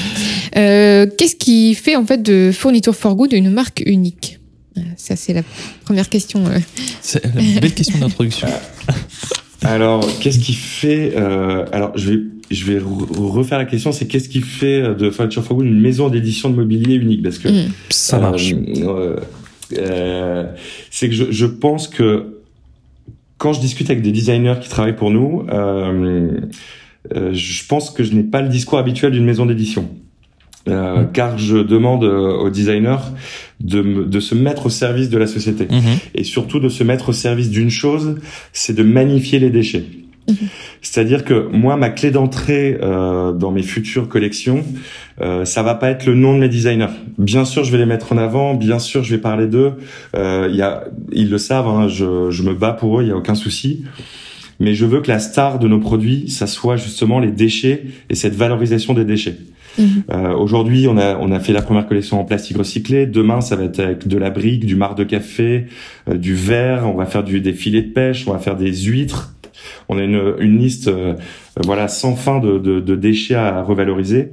[0.57, 4.39] Euh, qu'est-ce qui fait en fait de Fourniture for Good une marque unique?
[4.77, 5.43] Euh, Ça c'est la
[5.85, 6.45] première question.
[6.45, 6.59] Euh.
[7.01, 8.49] C'est une belle question d'introduction.
[9.63, 12.19] Alors, qu'est-ce qui fait euh, Alors, je vais
[12.51, 13.91] je vais refaire la question.
[13.91, 17.21] C'est qu'est-ce qui fait euh, de Furniture for Good une maison d'édition de mobilier unique?
[17.21, 17.71] Parce que mmh.
[17.89, 18.53] ça euh, marche.
[19.77, 20.45] Euh,
[20.89, 22.39] c'est que je, je, pense que
[23.37, 25.45] quand je discute avec des designers qui travaillent pour nous,
[27.15, 29.89] euh, je pense que je n'ai pas le discours habituel d'une maison d'édition.
[30.67, 32.97] Euh, car je demande euh, aux designers
[33.61, 35.97] de, de, se mettre au service de la société Mhm.
[36.15, 38.17] et surtout de se mettre au service d'une chose,
[38.51, 39.85] c'est de magnifier les déchets.
[40.27, 40.35] Mhm.
[40.81, 44.63] C'est-à-dire que moi, ma clé d'entrée euh, dans mes futures collections,
[45.21, 46.93] euh, ça va pas être le nom de mes designers.
[47.17, 48.53] Bien sûr, je vais les mettre en avant.
[48.53, 49.73] Bien sûr, je vais parler d'eux.
[50.15, 51.67] Euh, il y a, ils le savent.
[51.67, 53.03] Hein, je, je me bats pour eux.
[53.03, 53.83] Il y a aucun souci.
[54.59, 58.15] Mais je veux que la star de nos produits, ça soit justement les déchets et
[58.15, 59.37] cette valorisation des déchets.
[59.79, 60.03] Mhm.
[60.11, 63.05] Euh, Aujourd'hui, on a on a fait la première collection en plastique recyclé.
[63.05, 65.65] Demain, ça va être avec de la brique, du marc de café,
[66.09, 66.83] euh, du verre.
[66.87, 68.27] On va faire du des filets de pêche.
[68.27, 69.33] On va faire des huîtres.
[69.89, 71.13] On a une, une liste, euh,
[71.57, 74.29] voilà, sans fin de, de, de déchets à revaloriser.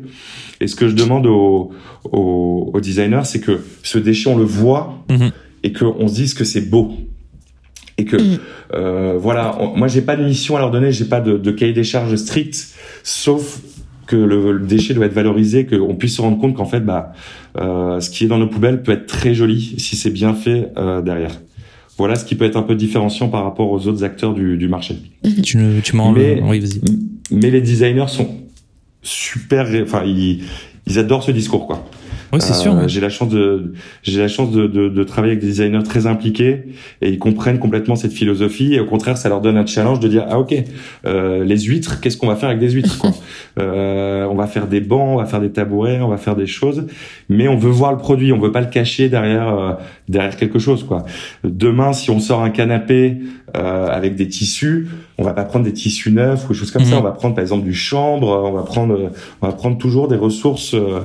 [0.60, 1.70] Et ce que je demande aux,
[2.04, 5.30] aux, aux designers, c'est que ce déchet, on le voit Mhm.
[5.64, 6.92] et qu'on se dise que c'est beau.
[7.98, 8.38] Et que, Mhm.
[8.74, 11.50] euh, voilà, on- moi, j'ai pas de mission à leur donner, j'ai pas de, de
[11.50, 13.60] cahier des charges strict, sauf
[14.06, 17.12] que le, le déchet doit être valorisé, qu'on puisse se rendre compte qu'en fait, bah,
[17.58, 20.68] euh, ce qui est dans nos poubelles peut être très joli si c'est bien fait
[20.76, 21.40] euh, derrière.
[21.98, 24.68] Voilà ce qui peut être un peu différenciant par rapport aux autres acteurs du, du
[24.68, 24.96] marché.
[25.42, 26.12] Tu, tu m'en...
[26.12, 26.80] Mais- Oui, vas-y.
[27.30, 28.28] Mais les designers sont
[29.02, 30.42] super, enfin, ils,
[30.86, 31.88] ils adorent ce discours, quoi.
[32.36, 32.74] Oui, c'est Euh, sûr.
[32.74, 32.88] ouais.
[32.88, 33.72] J'ai la chance de,
[34.02, 36.64] j'ai la chance de, de, de travailler avec des designers très impliqués
[37.00, 38.74] et ils comprennent complètement cette philosophie.
[38.74, 40.54] Et au contraire, ça leur donne un challenge de dire ah ok,
[41.06, 43.10] euh, les huîtres, qu'est-ce qu'on va faire avec des huîtres quoi
[43.58, 46.46] euh, On va faire des bancs, on va faire des tabourets, on va faire des
[46.46, 46.86] choses,
[47.28, 49.72] mais on veut voir le produit, on veut pas le cacher derrière euh,
[50.08, 51.04] derrière quelque chose quoi.
[51.44, 53.16] Demain, si on sort un canapé
[53.56, 54.88] euh, avec des tissus,
[55.18, 56.92] on va pas prendre des tissus neufs ou des choses comme ça.
[56.96, 57.00] Mhm.
[57.00, 60.16] On va prendre par exemple du chanvre, on va prendre on va prendre toujours des
[60.16, 61.00] ressources euh,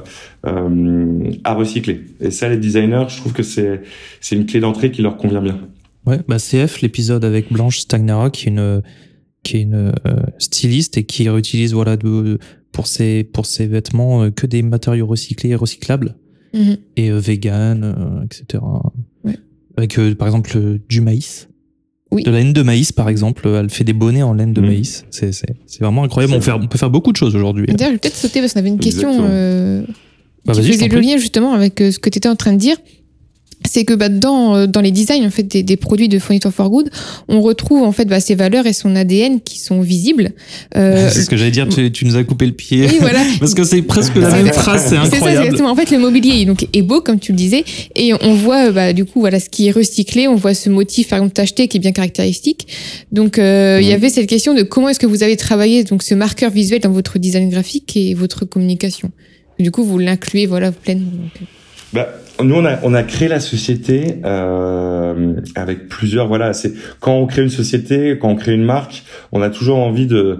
[0.45, 2.01] euh, à recycler.
[2.19, 3.81] Et ça, les designers, je trouve que c'est
[4.19, 5.59] c'est une clé d'entrée qui leur convient bien.
[6.05, 8.81] Ouais, bah CF, l'épisode avec Blanche Stagnara, qui est une,
[9.43, 12.39] qui est une euh, styliste et qui réutilise voilà de,
[12.71, 16.15] pour ses pour ses vêtements euh, que des matériaux recyclés et recyclables
[16.53, 16.77] Mhm.
[16.97, 18.61] et euh, vegan, euh, etc.
[19.23, 19.37] Ouais.
[19.77, 21.47] Avec euh, par exemple euh, du maïs.
[22.11, 22.23] Oui.
[22.23, 24.67] De la laine de maïs, par exemple, elle fait des bonnets en laine de Mhm.
[24.67, 25.05] maïs.
[25.11, 26.33] C'est c'est c'est vraiment incroyable.
[26.33, 27.65] C'est On, fait, on peut faire beaucoup de choses aujourd'hui.
[27.67, 29.83] D'ailleurs, je vais peut-être sauter parce qu'on avait une question euh,
[30.45, 32.35] Bah, qui vas-y, je faisait le lien justement avec euh, ce que tu étais en
[32.35, 32.75] train de dire.
[33.73, 36.51] C'est que bah, dans, euh, dans les designs en fait, des, des produits de Furniture
[36.51, 36.89] for Good,
[37.29, 40.31] on retrouve en fait bah, ses valeurs et son ADN qui sont visibles.
[40.75, 41.69] Euh, C'est ce que j'allais dire.
[41.69, 42.85] Tu, tu nous as coupé le pied.
[42.89, 43.21] oui, voilà.
[43.39, 44.81] Parce que c'est presque la même phrase.
[44.83, 45.45] C'est C'est ça, incroyable.
[45.45, 45.71] exactement.
[45.71, 47.63] En fait, le mobilier donc, est beau, comme tu le disais,
[47.95, 50.27] et on voit bah, du coup voilà ce qui est recyclé.
[50.27, 52.67] On voit ce motif, par exemple, tacheté, qui est bien caractéristique.
[53.13, 56.03] Donc, euh, il y avait cette question de comment est-ce que vous avez travaillé donc
[56.03, 59.11] ce marqueur visuel dans votre design graphique et votre communication.
[59.59, 61.11] Du coup, vous l'incluez voilà pleinement.
[61.11, 61.47] donc.
[61.93, 62.09] Bah,
[62.43, 66.27] nous, on a, on a créé la société euh, avec plusieurs.
[66.27, 69.79] Voilà, c'est quand on crée une société, quand on crée une marque, on a toujours
[69.79, 70.39] envie de.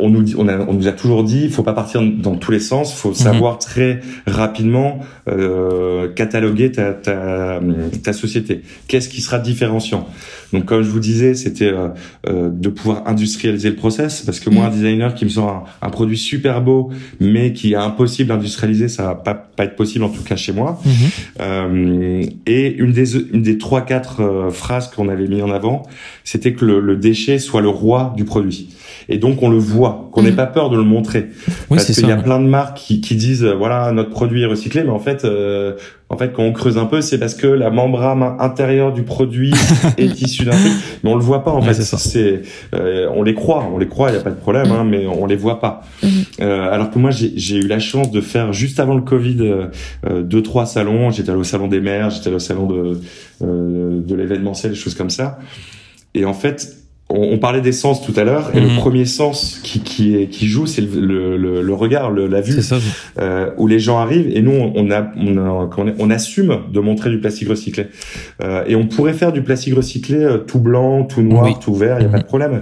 [0.00, 2.36] On nous dit, on, a, on nous a toujours dit, il faut pas partir dans
[2.36, 7.60] tous les sens, faut savoir très rapidement euh, cataloguer ta, ta,
[8.02, 8.62] ta société.
[8.88, 10.08] Qu'est-ce qui sera différenciant?
[10.52, 11.88] Donc, comme je vous disais, c'était euh,
[12.28, 15.86] euh, de pouvoir industrialiser le process, parce que moi, un designer qui me sort un,
[15.86, 20.04] un produit super beau, mais qui est impossible d'industrialiser, ça va pas, pas être possible
[20.04, 20.80] en tout cas chez moi.
[20.84, 20.92] Mhm.
[21.40, 25.84] Euh, et une des une des trois quatre euh, phrases qu'on avait mis en avant,
[26.24, 28.70] c'était que le, le déchet soit le roi du produit.
[29.08, 30.36] Et donc on le voit, qu'on n'ait Mhm.
[30.36, 31.28] pas peur de le montrer,
[31.70, 34.42] Oui, parce qu'il y a plein de marques qui, qui disent euh, voilà notre produit
[34.42, 35.74] est recyclé, mais en fait euh,
[36.08, 39.52] en fait quand on creuse un peu, c'est parce que la membrane intérieure du produit
[39.98, 41.82] est issue d'un truc, mais on le voit pas en Ouais, fait.
[41.82, 42.42] c'est
[42.74, 45.06] euh, on les croit, on les croit, il y a pas de problème, hein, mais
[45.06, 45.82] on les voit pas.
[46.02, 46.10] Mhm.
[46.40, 49.66] Euh, alors que moi j'ai eu la chance de faire juste avant le Covid euh,
[50.08, 51.10] euh, deux trois salons.
[51.10, 53.00] J'étais allé au salon des maires, j'étais allé au salon de
[53.42, 55.38] euh, de l'événementiel, des choses comme ça.
[56.14, 56.76] Et en fait,
[57.10, 58.68] on, on parlait des sens tout à l'heure, et Mhm.
[58.68, 62.40] le premier sens qui qui est, qui joue, c'est le, le, le, regard, le, la
[62.40, 62.76] vue, ça.
[63.18, 64.30] euh, où les gens arrivent.
[64.34, 65.68] Et nous, on a on, a,
[65.98, 67.86] on, assume de montrer du plastique recyclé.
[68.42, 71.52] Euh, et on pourrait faire du plastique recyclé euh, tout blanc, tout noir, Oui.
[71.60, 71.96] tout vert.
[71.98, 72.12] Il y a Mhm.
[72.12, 72.60] pas de problème.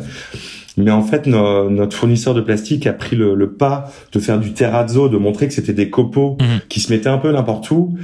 [0.81, 4.39] Mais en fait, no- notre fournisseur de plastique a pris le, le pas de faire
[4.39, 6.61] du terrazzo, de montrer que c'était des copeaux Mhm.
[6.69, 7.97] qui se mettaient un peu n'importe où.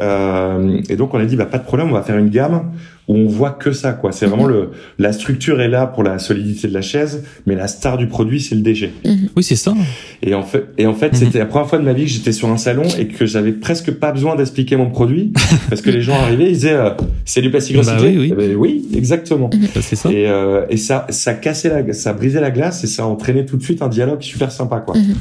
[0.00, 2.70] Euh, et donc on a dit bah pas de problème, on va faire une gamme
[3.08, 4.12] où on voit que ça quoi.
[4.12, 7.66] C'est vraiment le la structure est là pour la solidité de la chaise, mais la
[7.66, 8.92] star du produit c'est le déchet.
[9.36, 9.74] Oui, c'est ça.
[10.22, 11.14] Et en fait, et en fait, Mhm.
[11.18, 13.52] c'était la première fois de ma vie que j'étais sur un salon et que j'avais
[13.52, 15.32] presque pas besoin d'expliquer mon produit
[15.68, 16.90] parce que les gens arrivaient, ils disaient euh,
[17.24, 18.10] c'est du plastique Bah recyclé.
[18.10, 18.28] oui, oui.
[18.32, 19.50] Eh ben oui, exactement.
[19.52, 20.10] Bah, c'est ça.
[20.12, 23.56] Et, euh, et ça, ça cassait la, ça brisait la glace et ça entraînait tout
[23.56, 24.96] de suite un dialogue super sympa, quoi.
[24.96, 25.14] Mhm.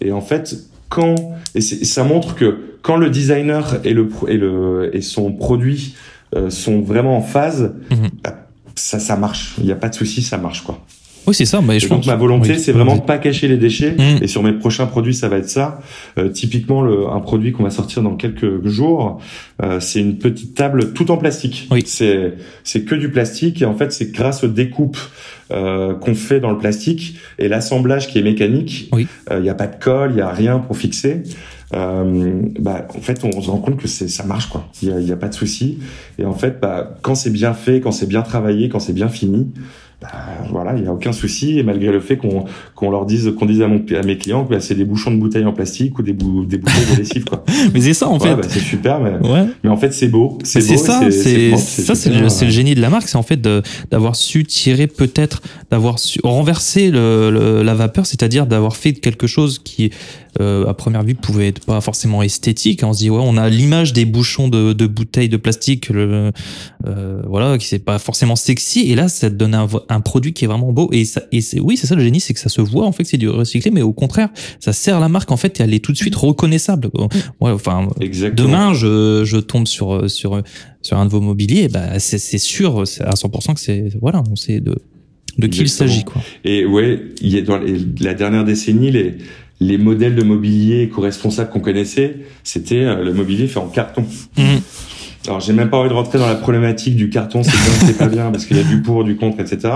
[0.00, 0.56] Et en fait,
[0.88, 1.14] quand
[1.56, 5.94] et ça montre que quand le designer et le et le et son produit
[6.48, 8.08] sont vraiment en phase, Mhm.
[8.22, 9.54] bah, ça ça marche.
[9.58, 10.78] Il n'y a pas de souci, ça marche, quoi.
[11.28, 11.60] Oui, c'est ça.
[11.60, 12.06] Mais je donc pense.
[12.06, 12.58] ma volonté, oui.
[12.60, 13.96] c'est vraiment de pas cacher les déchets.
[13.98, 14.22] Mm.
[14.22, 15.80] Et sur mes prochains produits, ça va être ça.
[16.18, 19.20] Euh, typiquement, le, un produit qu'on va sortir dans quelques jours,
[19.60, 21.66] euh, c'est une petite table tout en plastique.
[21.72, 21.82] Oui.
[21.84, 24.98] C'est c'est que du plastique et en fait, c'est grâce aux découpes
[25.50, 28.88] euh, qu'on fait dans le plastique et l'assemblage qui est mécanique.
[28.92, 29.06] Il Oui.
[29.42, 31.24] n'y a pas de colle, il y a rien pour fixer.
[31.74, 34.68] Euh, bah, en fait, on se rend compte que ça marche quoi.
[34.82, 35.78] Il y a, a pas de souci.
[36.18, 39.08] Et en fait, bah, quand c'est bien fait, quand c'est bien travaillé, quand c'est bien
[39.08, 39.52] fini,
[40.02, 40.08] bah,
[40.50, 41.58] voilà, il y a aucun souci.
[41.58, 44.44] Et malgré le fait qu'on qu'on leur dise, qu'on dise à, mon, à mes clients
[44.44, 46.96] que bah, c'est des bouchons de bouteilles en plastique ou des, bou des bouteilles de
[46.98, 47.44] lessive quoi.
[47.72, 48.34] Mais c'est ça en Ouais, fait.
[48.36, 49.46] bah, c'est super, mais, Ouais.
[49.64, 50.38] mais en fait c'est beau.
[50.44, 50.76] C'est ça,
[51.10, 53.40] c'est ça, c'est le, c'est le génie de la marque, c'est en fait
[53.90, 59.26] d'avoir su tirer peut-être, d'avoir su renverser le, le- la vapeur, c'est-à-dire d'avoir fait quelque
[59.26, 59.90] chose qui,
[60.40, 62.82] euh, à première vue, pouvait être pas forcément esthétique.
[62.84, 66.30] On se dit ouais, on a l'image des bouchons de, de bouteilles de plastique, le,
[66.86, 70.32] euh, voilà, qui c'est pas forcément sexy, et là, ça te donne un, un produit
[70.32, 70.88] qui est vraiment beau.
[70.92, 72.92] Et ça, et c'est oui, c'est ça le génie, c'est que ça se voit en
[72.92, 74.28] fait que c'est du recyclé, mais au contraire,
[74.60, 76.90] ça sert la marque en fait, et elle est tout de suite reconnaissable.
[77.40, 78.48] Ouais, enfin, Exactement.
[78.48, 80.42] demain je, je tombe sur sur
[80.82, 84.22] sur un de vos mobiliers bah c'est c'est sûr c'est à 100% que c'est voilà
[84.30, 84.76] on sait de
[85.38, 88.90] de qui il s'agit quoi Et ouais, il y a dans les- la dernière décennie,
[88.90, 89.16] les,
[89.60, 94.04] les modèles de mobilier éco-responsables qu'on connaissait, c'était euh, le mobilier fait en carton.
[94.38, 94.60] Mhm.
[95.28, 97.98] Alors j'ai même pas envie de rentrer dans la problématique du carton, c'est bien, c'est
[97.98, 99.72] pas bien, parce qu'il y a du pour, du contre, etc.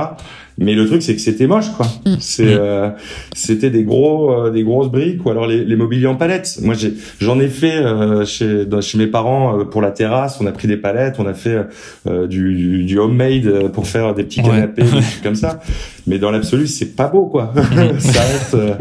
[0.61, 1.87] Mais le truc c'est que c'était moche, quoi.
[2.07, 2.15] Mm.
[2.21, 2.59] C'est, Mm.
[2.61, 2.91] euh,
[3.35, 6.59] c'était des gros, euh, des grosses briques, ou alors les, les mobiliers en palettes.
[6.63, 10.39] Moi j'ai, j'en ai fait euh, chez, dans- chez mes parents euh, pour la terrasse.
[10.41, 11.65] On a pris des palettes, on a fait
[12.07, 14.49] euh, du, du, du homemade euh, pour faire des petits Ouais.
[14.51, 15.61] canapés, des trucs comme ça.
[16.07, 17.53] Mais dans l'absolu, c'est pas beau, quoi.
[17.99, 18.75] ça reste, euh,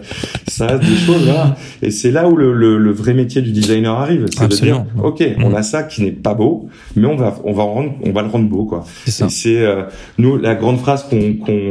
[0.48, 1.56] ça reste des choses, voilà.
[1.82, 4.26] Et c'est là où le, le, le vrai métier du designer arrive.
[4.38, 7.54] C'est de dire, ok, on a ça qui n'est pas beau, mais on va, on
[7.54, 8.84] va en rendre, on va le rendre beau, quoi.
[9.06, 9.84] c'est Et c'est euh,
[10.18, 11.68] nous la grande phrase qu'on qu'on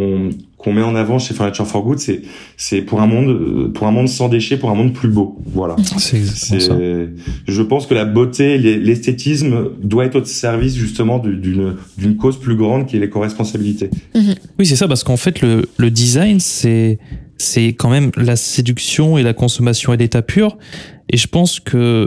[0.57, 2.23] qu'on met en avant chez Furniture for Good, c'est
[2.57, 5.39] c'est pour un monde pour un monde sans déchets, pour un monde plus beau.
[5.47, 5.77] Voilà.
[5.99, 6.21] c'est
[7.47, 12.17] je pense que la beauté, l'e- l'esthétisme doit être au service justement du- d'une d'une
[12.17, 13.91] cause plus grande qui est l'éco-responsabilité.
[14.59, 16.99] oui c'est ça parce qu'en fait le le design c'est
[17.37, 20.59] c'est quand même la séduction et la consommation et l'état pur
[21.09, 22.07] et je pense que euh,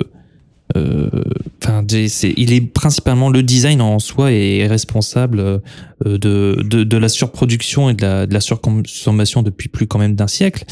[1.64, 5.60] Enfin, des- c'est, il est principalement le design en soi est responsable euh,
[6.06, 10.16] de, de, de la surproduction et de la, de la surconsommation depuis plus quand même
[10.16, 10.64] d'un siècle.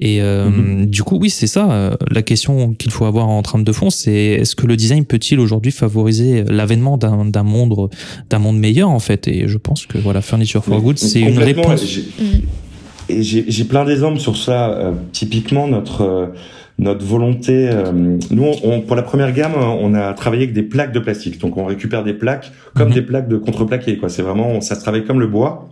[0.00, 0.86] Et euh, Mhm.
[0.86, 1.70] du coup, oui, c'est ça.
[1.70, 5.04] euh, La question qu'il faut avoir en trame de fond, c'est est-ce que le design
[5.04, 7.90] peut-il aujourd'hui favoriser l'avènement d'un, monde,
[8.30, 9.28] d'un monde meilleur en fait?
[9.28, 11.82] Et je pense que voilà, Furniture for Good, c'est une réponse.
[13.08, 14.70] et j'ai- plein d'exemples sur ça.
[14.70, 16.26] Euh, typiquement, notre euh,
[16.78, 17.68] notre volonté.
[17.70, 17.92] euh,
[18.30, 21.38] nous, on, pour la première gamme, on a travaillé avec des plaques de plastique.
[21.40, 22.94] Donc, on récupère des plaques comme Mhm.
[22.94, 23.96] des plaques de contreplaqué.
[23.98, 24.08] Quoi.
[24.08, 25.68] C'est vraiment, ça se travaille comme le bois.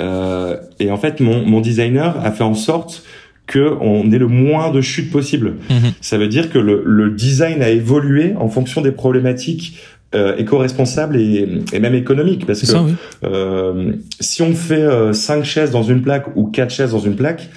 [0.00, 3.04] Euh, et en fait, mon, mon designer a fait en sorte
[3.46, 5.54] que on ait le moins de chutes possible.
[5.70, 5.92] Mhm.
[6.00, 9.78] Ça veut dire que le, le design a évolué en fonction des problématiques
[10.14, 12.46] euh, éco-responsables et, et même économiques.
[12.46, 12.92] Parce que ça, oui.
[13.24, 17.16] euh, si on fait euh, cinq chaises dans une plaque ou quatre chaises dans une
[17.16, 17.48] plaque,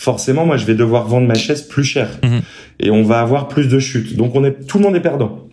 [0.00, 2.40] forcément, moi, je vais devoir vendre ma chaise plus cher Mhm.
[2.80, 4.16] et on va avoir plus de chutes.
[4.16, 5.46] Donc, on est tout le monde est perdant.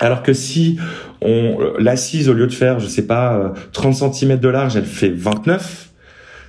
[0.00, 0.78] Alors que si
[1.20, 4.76] on euh, l'assise au lieu de faire, je sais pas, euh, 30 cm de large,
[4.76, 5.90] elle fait 29.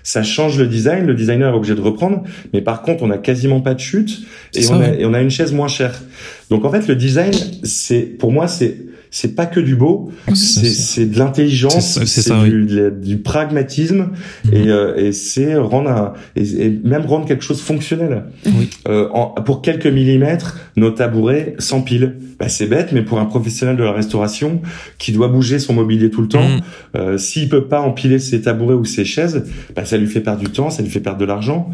[0.04, 3.18] Ça change le design, le designer est obligé de reprendre, mais par contre, on a
[3.18, 4.22] quasiment pas de chute
[4.56, 6.02] et on, a, et on a une chaise moins chère.
[6.50, 8.78] Donc en fait, le design, c'est pour moi, c'est
[9.16, 12.50] c'est pas que du beau, c'est c'est de l'intelligence, C'est oui.
[12.66, 14.10] du, du pragmatisme
[14.46, 14.54] Mhm.
[14.54, 18.24] et, euh, et c'est rendre un, et, et même rendre quelque chose fonctionnel.
[18.48, 18.72] Oui.
[18.88, 22.16] Euh, en- pour quelques millimètres, nos tabourets s'empilent.
[22.40, 24.62] Bah, c'est bête, mais pour un professionnel de la restauration
[24.98, 26.62] qui doit bouger son mobilier tout le temps, Mhm.
[26.96, 29.44] euh, s'il peut pas empiler ses tabourets ou ses chaises,
[29.76, 31.70] bah, ça lui fait perdre du temps, ça lui fait perdre de l'argent.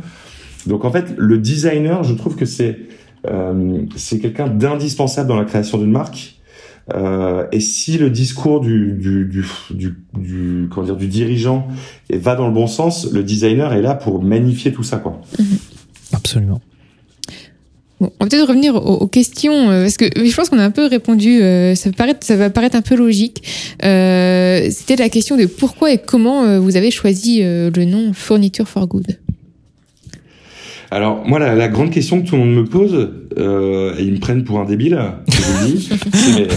[0.67, 2.80] Donc en fait, le designer, je trouve que c'est
[3.30, 6.36] euh, c'est quelqu'un d'indispensable dans la création d'une marque.
[6.95, 11.67] Euh, et si le discours du, du, du, du, du- comment dire, du dirigeant
[12.12, 14.97] va dans le bon sens, le designer est là pour magnifier tout ça.
[14.97, 15.21] Quoi.
[16.13, 16.62] Absolument.
[18.02, 20.63] Bon, on va peut-être revenir aux, aux questions, euh, parce que je pense qu'on a
[20.63, 23.43] un peu répondu, euh, ça, peut paraître, ça va paraître un peu logique.
[23.84, 28.13] Euh, C'était la question de pourquoi et comment euh, vous avez choisi euh, le nom
[28.13, 29.17] Furniture for Good?
[30.91, 34.13] Alors moi, la, la grande question que tout le monde me pose, euh, et ils
[34.13, 34.97] me prennent pour un débile,
[35.30, 36.47] je vous le dis, c'est mais,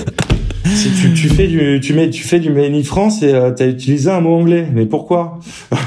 [0.75, 3.63] si tu, tu fais du tu mets tu fais du Made in France et tu
[3.63, 5.39] as utilisé un mot anglais, mais pourquoi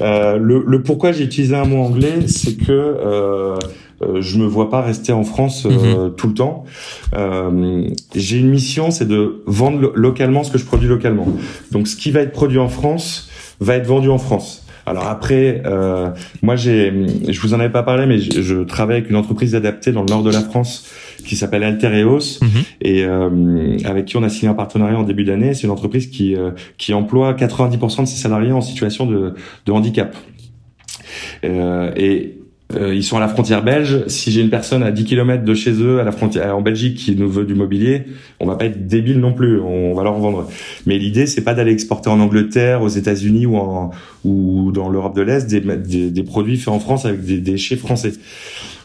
[0.00, 3.58] Euh, le, le pourquoi j'ai utilisé un mot anglais, c'est que euh,
[4.00, 6.64] euh, je me vois pas rester en France euh, tout le temps.
[7.14, 11.26] Euh, j'ai une mission, c'est de vendre lo- localement ce que je produis localement.
[11.72, 13.28] Donc ce qui va être produit en France
[13.60, 14.59] va être vendu en France.
[14.86, 16.08] Alors après, euh,
[16.42, 16.92] moi j'ai,
[17.28, 20.02] je vous en avais pas parlé, mais je, je, travaille avec une entreprise adaptée dans
[20.02, 20.86] le nord de la France
[21.26, 22.48] qui s'appelle Altereos Mhm.
[22.80, 25.54] et euh, avec qui on a signé un partenariat en début d'année.
[25.54, 29.34] C'est une entreprise qui euh, qui emploie 90% de ses salariés en situation de,
[29.66, 30.16] de handicap.
[31.44, 32.39] Euh, et
[32.74, 34.04] euh, ils sont à la frontière belge.
[34.06, 36.96] Si j'ai une personne à 10 km de chez eux, à la frontière en Belgique,
[36.96, 38.04] qui nous veut du mobilier,
[38.38, 39.60] on va pas être débile non plus.
[39.60, 40.48] On va leur vendre.
[40.86, 43.90] Mais l'idée, c'est pas d'aller exporter en Angleterre, aux États-Unis ou en
[44.24, 47.76] ou dans l'Europe de l'Est des, des, des produits faits en France avec des déchets
[47.76, 48.12] français.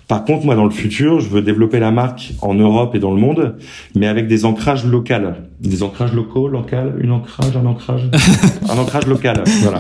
[0.08, 3.12] Par contre, moi, dans le futur, je veux développer la marque en Europe et dans
[3.12, 3.56] le monde,
[3.96, 5.14] mais avec des ancrages locaux,
[5.62, 8.04] des ancrages locaux, local, une ancrage, un ancrage,
[8.70, 9.80] un ancrage local, voilà.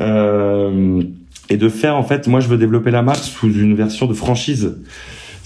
[0.00, 1.02] Euh,
[1.50, 4.14] et de faire, en fait, moi, je veux développer la marque sous une version de
[4.14, 4.74] franchise.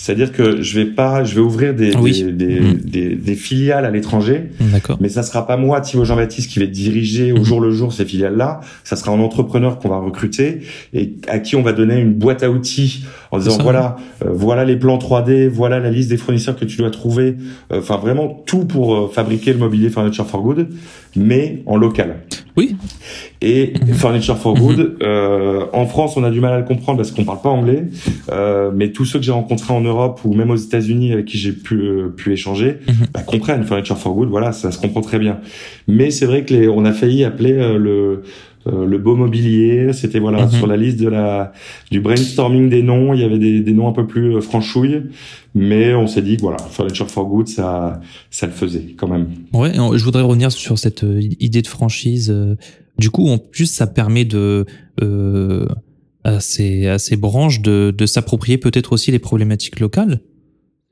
[0.03, 2.22] C'est-à-dire que je vais pas, je vais ouvrir des, Oui.
[2.22, 2.74] des, des, Mhm.
[2.86, 4.96] des- des filiales à l'étranger, D'accord.
[4.98, 7.44] mais ça sera pas moi, Thibaut Jean-Baptiste, qui vais diriger au Mhm.
[7.44, 8.61] jour le jour ces filiales-là.
[8.82, 10.61] Ça sera un entrepreneur qu'on va recruter
[10.94, 13.62] et à qui on va donner une boîte à outils en disant ça.
[13.62, 17.36] voilà, euh, voilà les plans 3D, voilà la liste des fournisseurs que tu dois trouver.
[17.70, 20.66] Euh, Enfin, vraiment tout pour euh, fabriquer le mobilier Furniture for Good,
[21.14, 22.20] mais en local.
[22.61, 22.76] Oui.
[23.40, 23.94] Et Mhm.
[23.94, 27.24] Furniture for Good, euh, en France, on a du mal à le comprendre parce qu'on
[27.24, 27.84] parle pas anglais.
[28.30, 31.38] Euh, mais tous ceux que j'ai rencontrés en Europe ou même aux États-Unis avec qui
[31.38, 32.94] j'ai pu euh, pu échanger, Mhm.
[33.14, 34.28] bah, comprennent Furniture for Good.
[34.28, 35.38] Voilà, ça se comprend très bien.
[35.88, 38.22] Mais c'est vrai que les, on a failli appeler euh, le
[38.66, 40.50] euh, le beau mobilier, c'était voilà Mhm.
[40.50, 41.52] sur la liste de la
[41.90, 45.02] du brainstorming des noms, il y avait des, des noms un peu plus euh, franchouilles,
[45.54, 48.00] mais on s'est dit que voilà, Furniture for Good, ça
[48.30, 49.28] ça le faisait quand même.
[49.52, 52.34] Ouais, je voudrais revenir sur cette euh, idée de franchise.
[52.98, 54.66] Du coup, en plus, ça permet de
[55.02, 55.66] euh,
[56.24, 60.20] à ces à ces branches de, de s'approprier peut-être aussi les problématiques locales.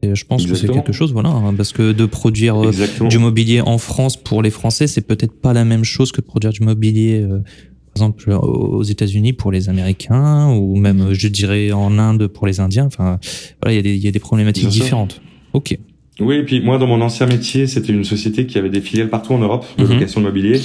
[0.03, 3.09] Et je pense que c'est quelque chose, voilà, hein, parce que de produire euh, Exactement.
[3.09, 6.27] du mobilier en France pour les Français, c'est peut-être pas la même chose que de
[6.27, 11.27] produire du mobilier, euh, par exemple, aux États-Unis pour les Américains, ou même, euh, je
[11.27, 12.87] dirais, en Inde pour les Indiens.
[12.87, 13.19] Enfin,
[13.61, 15.21] voilà, il y a des, il y a des problématiques différentes.
[15.53, 15.77] Ok.
[16.21, 19.09] Oui, et puis moi, dans mon ancien métier, c'était une société qui avait des filiales
[19.09, 19.93] partout en Europe de Mhm.
[19.95, 20.61] location de mobilier,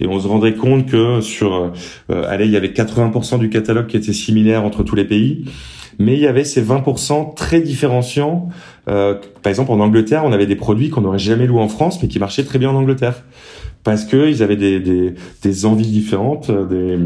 [0.00, 1.72] et on se rendait compte que sur,
[2.10, 5.44] euh, allez, il y avait 80% du catalogue qui était similaire entre tous les pays,
[5.98, 8.48] mais il y avait ces 20% très différenciants.
[8.88, 12.02] Euh, par exemple, en Angleterre, on avait des produits qu'on n'aurait jamais loués en France,
[12.02, 13.22] mais qui marchaient très bien en Angleterre,
[13.82, 16.98] parce que ils avaient des, des, des envies différentes, euh, des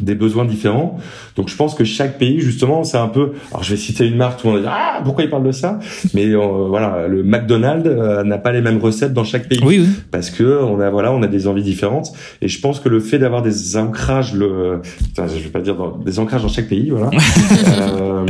[0.00, 0.98] des besoins différents.
[1.36, 4.16] Donc je pense que chaque pays justement, c'est un peu alors je vais citer une
[4.16, 5.78] marque tout le monde va dire ah pourquoi il parle de ça?
[6.14, 9.78] Mais euh, voilà, le McDonald's euh, n'a pas les mêmes recettes dans chaque pays Oui,
[9.80, 9.88] oui.
[10.10, 12.08] parce que on a voilà, on a des envies différentes
[12.42, 14.80] et je pense que le fait d'avoir des ancrages le
[15.12, 17.10] enfin, je vais pas dire dans- des ancrages dans chaque pays voilà
[17.78, 18.26] euh,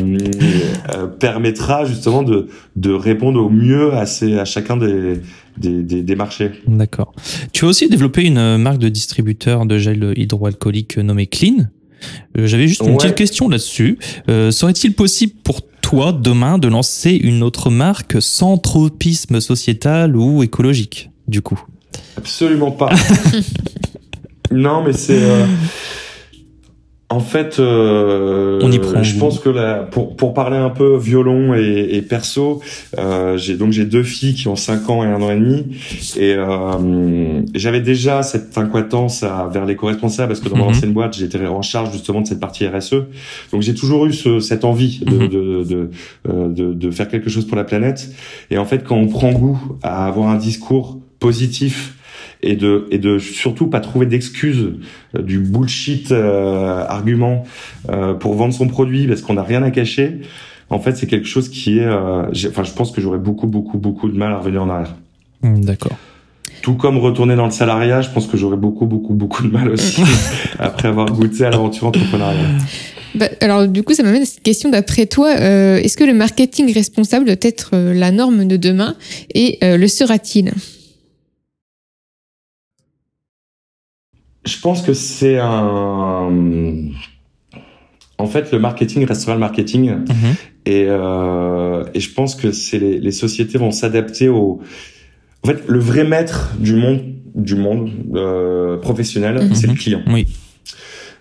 [0.95, 5.21] euh, permettra justement de de répondre au mieux à ces à chacun des
[5.59, 6.51] des, des, des marchés.
[6.67, 7.15] D'accord.
[7.53, 11.67] Tu as aussi développé une euh, marque de distributeur de gel hydroalcoolique nommée Clean.
[12.37, 12.97] Euh, J'avais juste une Ouais.
[12.99, 13.99] petite question là-dessus.
[14.29, 20.43] Euh, Serait-il possible pour toi demain de lancer une autre marque sans tropisme sociétal ou
[20.43, 21.61] écologique, du coup?
[22.17, 22.91] Absolument pas.
[24.51, 25.23] non, mais c'est.
[25.23, 25.47] euh,
[27.11, 30.97] En fait, euh, On y prend je pense que là, pour pour parler un peu
[30.97, 32.61] violon et, et perso,
[32.99, 35.67] euh, j'ai donc j'ai deux filles qui ont 5 ans et un an et demi,
[36.17, 40.71] et euh, j'avais déjà cette incohétence à, vers l'éco-responsable parce que dans mon Mhm.
[40.71, 42.95] ancienne boîte, j'étais en charge justement de cette partie RSE,
[43.53, 45.29] donc j'ai toujours eu ce, cette envie de Mhm.
[45.29, 45.91] de, de,
[46.31, 48.09] euh, de de faire quelque chose pour la planète,
[48.51, 51.95] et en fait, quand on prend goût à avoir un discours positif
[52.45, 54.73] et de et de surtout pas trouver d'excuses
[55.17, 57.45] euh, du bullshit euh, argument
[57.89, 60.21] euh, pour vendre son produit parce qu'on n'a rien à cacher.
[60.71, 63.79] En fait c'est quelque chose qui est euh, enfin je pense que j'aurais beaucoup beaucoup
[63.79, 64.95] beaucoup de mal à revenir en arrière.
[65.43, 65.97] Hmm, D'accord.
[66.63, 69.69] tout comme retourner dans le salariat je pense que j'aurais beaucoup beaucoup beaucoup de mal
[69.69, 70.03] aussi
[70.59, 72.57] après avoir goûté à l'aventure entrepreneuriale.
[73.15, 76.15] Bah, alors du coup, ça m'amène à cette question d'après toi, euh, est-ce que le
[76.15, 78.97] marketing responsable doit être euh, la norme de demain
[79.35, 80.53] et euh, le sera-t-il?
[84.47, 86.31] Je pense que c'est un
[88.19, 90.35] en fait le marketing restera le marketing Mhm.
[90.67, 94.61] Et, euh, et je pense que c'est les, les sociétés vont s'adapter au.
[95.43, 97.03] En fait, le vrai maître du monde
[97.35, 99.55] du monde euh, professionnel, Mhm.
[99.55, 100.01] c'est le client.
[100.07, 100.27] Oui.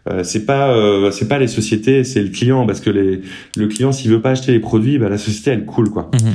[0.10, 3.22] Euh, c'est pas euh, c'est pas les sociétés, c'est le client parce que les
[3.56, 6.12] le client s'il veut pas acheter les produits, bah, la société elle coule quoi.
[6.14, 6.34] Mhm.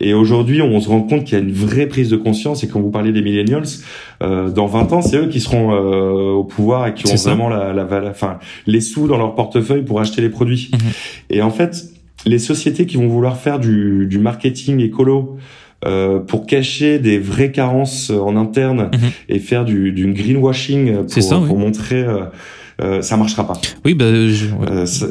[0.00, 2.62] Et aujourd'hui, on se rend compte qu'il y a une vraie prise de conscience.
[2.62, 3.64] Et quand vous parlez des millennials,
[4.22, 7.30] euh, dans 20 ans, c'est eux qui seront euh, au pouvoir et qui ont ça.
[7.30, 8.38] vraiment la, la, enfin,
[8.68, 10.70] les sous dans leur portefeuille pour acheter les produits.
[10.72, 10.78] Mhm.
[11.30, 11.86] Et en fait,
[12.26, 15.36] les sociétés qui vont vouloir faire du, du marketing écolo
[15.84, 19.10] euh, pour cacher des vraies carences en interne Mhm.
[19.30, 21.46] et faire du, du greenwashing pour, ça, oui.
[21.48, 22.04] pour montrer
[22.80, 23.60] euh, euh, ça marchera pas.
[23.84, 24.46] Oui, bah, je...
[24.70, 25.08] Euh, ça-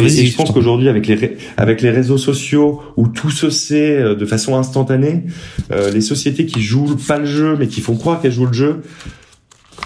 [0.00, 3.96] et, et je pense qu'aujourd'hui, avec les avec les réseaux sociaux où tout se sait
[3.96, 5.24] euh, de façon instantanée,
[5.72, 8.52] euh, les sociétés qui jouent pas le jeu mais qui font croire qu'elles jouent le
[8.52, 8.82] jeu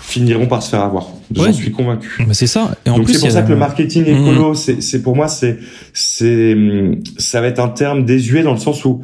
[0.03, 1.07] finiront par se faire avoir.
[1.35, 1.53] J'en Ouais.
[1.53, 2.25] suis convaincu.
[2.27, 2.75] Mais c'est ça.
[2.85, 4.27] Et en Donc c'est pour ça a- que le marketing Mhm.
[4.29, 5.59] écolo, c'est c'est pour moi c'est
[5.95, 9.01] c'est hum, ça va être un terme désuet dans le sens où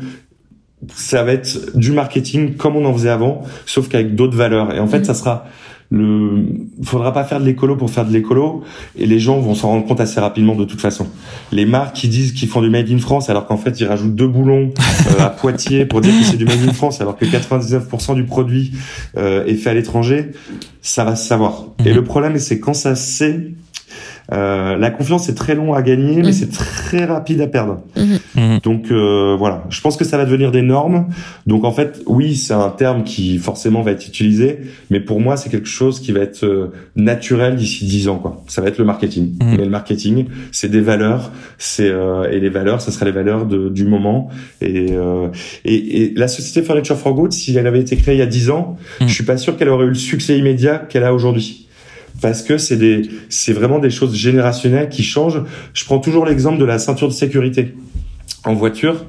[0.94, 4.74] ça va être du marketing comme on en faisait avant, sauf qu'avec d'autres valeurs.
[4.74, 5.04] Et en fait, Mhm.
[5.04, 5.46] ça sera
[5.90, 6.44] le
[6.82, 8.62] faudra pas faire de l'écolo pour faire de l'écolo
[8.98, 11.06] et les gens vont s'en rendre compte assez rapidement de toute façon.
[11.50, 14.14] Les marques qui disent qu'ils font du made in France alors qu'en fait ils rajoutent
[14.14, 14.70] deux boulons
[15.18, 18.24] euh, à Poitiers pour dire que c'est du made in France alors que 99% du
[18.24, 18.72] produit
[19.16, 20.32] euh, est fait à l'étranger,
[20.82, 21.64] ça va se savoir.
[21.84, 21.94] Et Mhm.
[21.96, 23.50] le problème c'est quand ça se sait
[24.32, 26.32] euh, la confiance est très long à gagner, mais Mhm.
[26.32, 27.80] c'est très rapide à perdre.
[27.96, 28.58] Mhm.
[28.62, 31.06] Donc euh, voilà, je pense que ça va devenir des normes.
[31.46, 34.58] Donc en fait, oui, c'est un terme qui forcément va être utilisé,
[34.90, 38.18] mais pour moi, c'est quelque chose qui va être euh, naturel d'ici 10 ans.
[38.18, 38.42] Quoi.
[38.48, 39.34] Ça va être le marketing.
[39.42, 39.56] Mhm.
[39.56, 43.46] Mais le marketing, c'est des valeurs, c'est euh, et les valeurs, ça sera les valeurs
[43.46, 44.28] de, du moment.
[44.60, 45.28] Et, euh,
[45.64, 48.26] et, et la société Furniture for Good, si elle avait été créée il y a
[48.26, 49.08] 10 ans, Mhm.
[49.08, 51.67] je suis pas sûr qu'elle aurait eu le succès immédiat qu'elle a aujourd'hui
[52.20, 55.42] parce que c'est des c'est vraiment des choses générationnelles qui changent.
[55.74, 57.74] Je prends toujours l'exemple de la ceinture de sécurité
[58.44, 59.04] en voiture.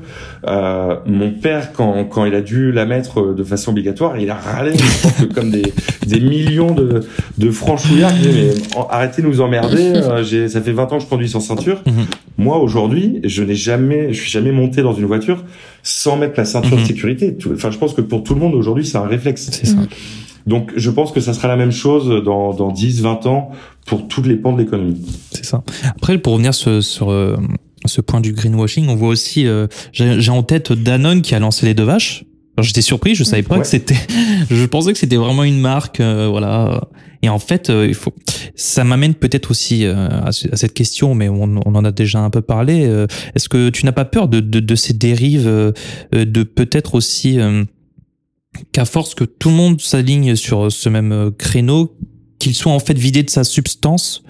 [0.47, 4.36] Euh, mon père, quand, quand il a dû la mettre de façon obligatoire, il a
[4.36, 5.62] râlé, je pense que comme des,
[6.07, 7.01] des millions de,
[7.38, 8.12] de franchouillards.
[8.16, 9.93] Il disait, mais en- arrêtez de nous emmerder.
[9.95, 11.82] euh, j'ai, ça fait 20 ans que je conduis sans ceinture.
[11.86, 12.05] Mhm.
[12.38, 15.43] Moi, aujourd'hui, je n'ai jamais, je suis jamais monté dans une voiture
[15.84, 16.84] sans mettre la ceinture Mhm.
[16.84, 17.38] de sécurité.
[17.53, 19.49] Enfin, je pense que pour tout le monde aujourd'hui, c'est un réflexe.
[19.51, 19.76] C'est ça.
[20.48, 23.52] Donc, je pense que ça sera la même chose dans, dans 10, 20 ans
[23.86, 25.02] pour toutes les pans de l'économie.
[25.32, 25.64] C'est ça.
[25.96, 27.36] Après, pour revenir sur, sur euh,
[27.86, 31.66] ce point du greenwashing, on voit aussi, euh, j'ai en tête Danone qui a lancé
[31.66, 32.24] les deux vaches.
[32.62, 33.62] J'étais surpris, je savais pas Ouais.
[33.62, 33.96] que c'était,
[34.52, 36.82] je pensais que c'était vraiment une marque, euh, voilà.
[37.22, 38.12] Et en fait, euh, il faut,
[38.56, 42.20] ça m'amène peut-être aussi euh, à, à cette question, mais on, on en a déjà
[42.20, 42.86] un peu parlé.
[42.86, 45.46] euh, Est-ce que tu n'as pas peur de, de, de ces dérives,
[46.12, 47.64] de peut-être aussi euh,
[48.72, 51.95] qu'à force que tout le monde s'aligne sur ce même euh, créneau,
[52.39, 54.24] qu'il soit en fait vidé de sa substance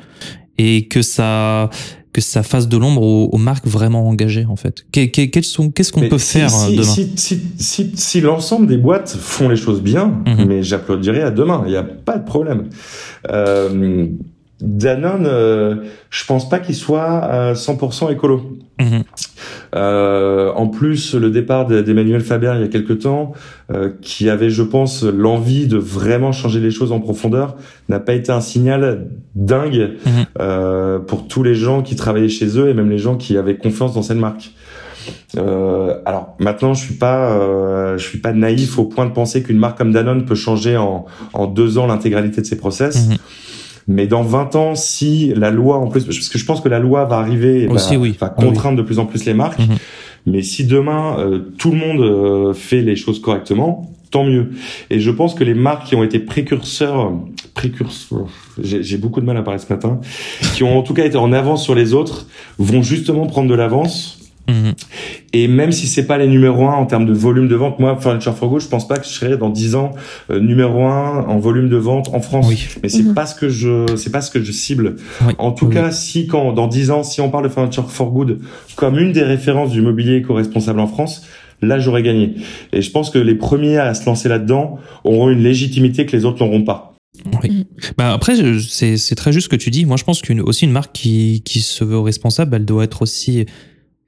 [0.57, 1.69] et que ça
[2.11, 4.83] que ça fasse de l'ombre aux, aux marques vraiment engagées en fait.
[4.91, 9.15] Qu'est-ce qu'on peut si- faire si, euh, demain si, si, si, si l'ensemble des boîtes
[9.15, 10.45] font les choses bien, Mhm.
[10.47, 11.61] mais j'applaudirais à demain.
[11.67, 12.69] Il n'y a pas de problème.
[13.29, 14.07] Euh,
[14.61, 15.75] Danone, euh,
[16.09, 18.57] je pense pas qu'il soit à 100% écolo.
[18.79, 19.03] Mhm.
[19.75, 23.33] Euh, en plus, le départ de- d'Emmanuel Faber il y a quelque temps,
[23.71, 27.55] euh, qui avait, je pense, l'envie de vraiment changer les choses en profondeur,
[27.87, 30.11] n'a pas été un signal dingue Mhm.
[30.39, 33.57] euh, pour tous les gens qui travaillaient chez eux et même les gens qui avaient
[33.57, 34.51] confiance dans cette marque.
[35.37, 39.43] Euh, alors maintenant, je suis pas, euh, je suis pas naïf au point de penser
[39.43, 43.07] qu'une marque comme Danone peut changer en, en deux ans l'intégralité de ses process.
[43.09, 43.17] Mhm.
[43.89, 46.79] Mais dans 20 ans, si la loi, en plus, parce que je pense que la
[46.79, 48.15] loi va arriver et va, Aussi, oui.
[48.19, 49.59] va Oui, contraindre de plus en plus les marques.
[49.59, 49.77] Mhm.
[50.27, 54.51] Mais si demain euh, tout le monde euh, fait les choses correctement, tant mieux.
[54.91, 57.13] Et je pense que les marques qui ont été précurseurs,
[57.55, 58.27] précurseurs,
[58.61, 59.99] j'ai beaucoup de mal à parler ce matin,
[60.53, 62.27] qui ont en tout cas été en avance sur les autres,
[62.59, 64.18] vont justement prendre de l'avance.
[64.49, 64.73] Mhm.
[65.33, 67.97] Et même si c'est pas les numéros un en termes de volume de vente, moi,
[67.99, 69.91] Furniture for Good, je pense pas que je serai dans 10 ans
[70.31, 72.47] euh, numéro un en volume de vente en France.
[72.49, 72.67] Oui.
[72.81, 73.13] Mais c'est Mhm.
[73.13, 74.95] pas ce que je, c'est pas ce que je cible.
[75.25, 75.33] Oui.
[75.37, 75.73] En tout Oui.
[75.75, 78.39] cas, si quand dans 10 ans, si on parle de Furniture for Good
[78.75, 81.23] comme une des références du mobilier éco-responsable en France,
[81.61, 82.35] là j'aurais gagné.
[82.73, 86.25] Et je pense que les premiers à se lancer là-dedans auront une légitimité que les
[86.25, 86.93] autres n'auront pas.
[87.97, 89.85] Bah après, je- c'est c'est très juste ce que tu dis.
[89.85, 93.01] Moi, je pense qu'une aussi une marque qui qui se veut responsable, elle doit être
[93.01, 93.45] aussi,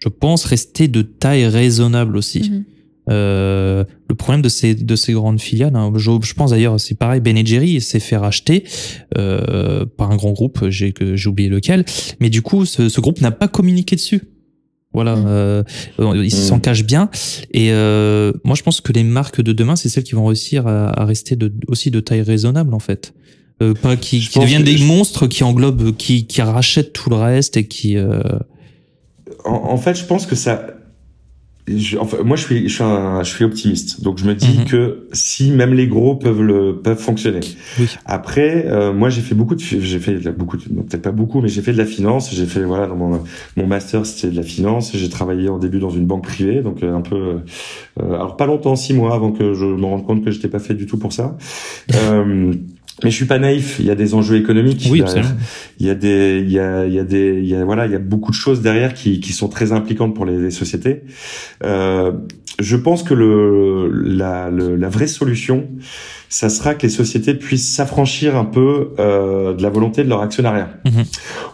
[0.03, 2.49] je pense, rester de taille raisonnable aussi.
[2.49, 2.63] Mhm.
[3.09, 6.95] Euh, le problème de ces de ces grandes filiales, hein, je, je pense d'ailleurs, c'est
[6.95, 7.19] pareil.
[7.19, 8.63] Ben Jerry s'est fait racheter
[9.17, 11.83] euh, par un grand groupe, j'ai que j'ai oublié lequel,
[12.19, 14.21] mais du coup, ce, ce groupe n'a pas communiqué dessus.
[14.93, 15.23] Voilà, Mm.
[15.27, 15.63] euh,
[15.99, 16.29] ils Mm.
[16.29, 17.09] s'en cachent bien.
[17.53, 20.67] Et euh, moi, je pense que les marques de demain, c'est celles qui vont réussir
[20.67, 23.13] à, à rester de, aussi de taille raisonnable en fait.
[23.63, 27.15] Euh, pas qui, qui deviennent des je- monstres qui englobent, qui, qui rachètent tout le
[27.15, 27.97] reste et qui.
[29.45, 30.67] En, en fait, je pense que ça.
[31.67, 34.01] je- enfin, moi, je suis, je suis, un, je suis optimiste.
[34.01, 34.65] Donc, je me dis Mhm.
[34.65, 37.39] que si même les gros peuvent le peuvent fonctionner.
[37.79, 37.87] Oui.
[38.05, 41.47] Après, euh, moi, j'ai fait beaucoup de, j'ai fait de beaucoup, peut-être pas beaucoup, mais
[41.49, 42.33] j'ai fait de la finance.
[42.33, 43.21] J'ai fait voilà, dans mon
[43.57, 44.91] mon master, c'était de la finance.
[44.95, 47.15] J'ai travaillé au début dans une banque privée, donc euh, un peu,
[48.01, 50.59] euh, alors pas longtemps, six mois avant que je me rende compte que j'étais pas
[50.59, 51.37] fait du tout pour ça.
[51.95, 52.53] Euh,
[53.03, 53.77] mais je suis pas naïf.
[53.79, 54.87] Il y a des enjeux économiques.
[54.91, 55.03] Oui,
[55.79, 57.85] il y a des, il y a, il y a des, il y a, voilà,
[57.85, 61.03] il y a beaucoup de choses derrière qui, qui sont très impliquantes pour les, sociétés.
[61.63, 62.11] Euh,
[62.59, 65.67] je pense que le, la, le, la vraie solution,
[66.29, 70.21] ça sera que les sociétés puissent s'affranchir un peu euh, de la volonté de leur
[70.21, 71.03] actionnariat, mhm.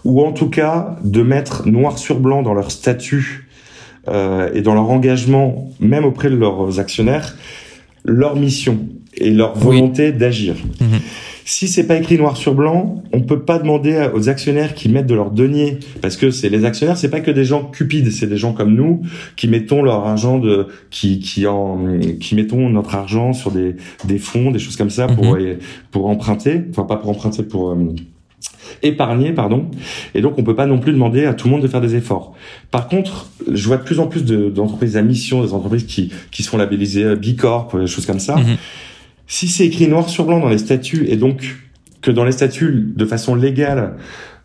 [0.04, 3.48] ou en tout cas de mettre noir sur blanc dans leur statut
[4.08, 7.36] euh, et dans leur engagement, même auprès de leurs actionnaires,
[8.08, 8.80] leur mission
[9.16, 10.56] et leur volonté d'agir.
[10.82, 11.00] Mhm.
[11.50, 15.08] Si c'est pas écrit noir sur blanc, on peut pas demander aux actionnaires qui mettent
[15.08, 18.28] de leur denier, parce que c'est les actionnaires, c'est pas que des gens cupides, c'est
[18.28, 19.02] des gens comme nous
[19.38, 24.18] qui mettons leur argent de, qui qui en, qui mettons notre argent sur des des
[24.18, 25.58] fonds, des choses comme ça pour mhm.
[25.90, 27.96] pour emprunter, enfin pas pour emprunter pour euh,
[28.84, 29.70] épargner, pardon.
[30.14, 31.96] Et donc, on peut pas non plus demander à tout le monde de faire des
[31.96, 32.34] efforts.
[32.72, 36.44] Par contre, je vois de plus en plus d'entreprises à mission, des entreprises qui, qui
[36.44, 38.36] sont labellisées B Corp, des choses comme ça.
[38.36, 38.58] Mhm.
[39.28, 41.58] Si c'est écrit noir sur blanc dans les statuts et donc
[42.02, 43.96] que dans les statuts, de façon légale,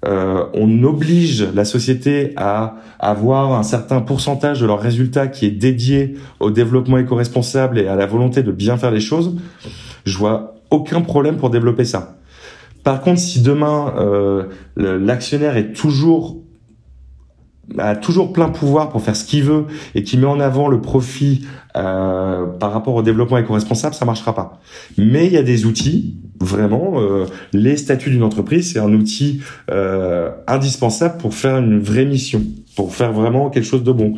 [0.05, 5.51] euh, on oblige la société à avoir un certain pourcentage de leurs résultats qui est
[5.51, 9.36] dédié au développement éco-responsable et à la volonté de bien faire les choses,
[10.05, 12.16] je vois aucun problème pour développer ça.
[12.85, 16.39] Par contre, si demain euh, l'actionnaire est toujours
[17.78, 20.80] a toujours plein pouvoir pour faire ce qu'il veut et qui met en avant le
[20.80, 21.47] profit
[21.77, 24.61] euh, par rapport au développement éco-responsable, ça marchera pas.
[24.99, 29.41] Mais il y a des outils, vraiment, euh, les statuts d'une entreprise, c'est un outil
[29.70, 32.43] euh, indispensable pour faire une vraie mission
[32.77, 34.14] pour faire vraiment quelque chose de bon.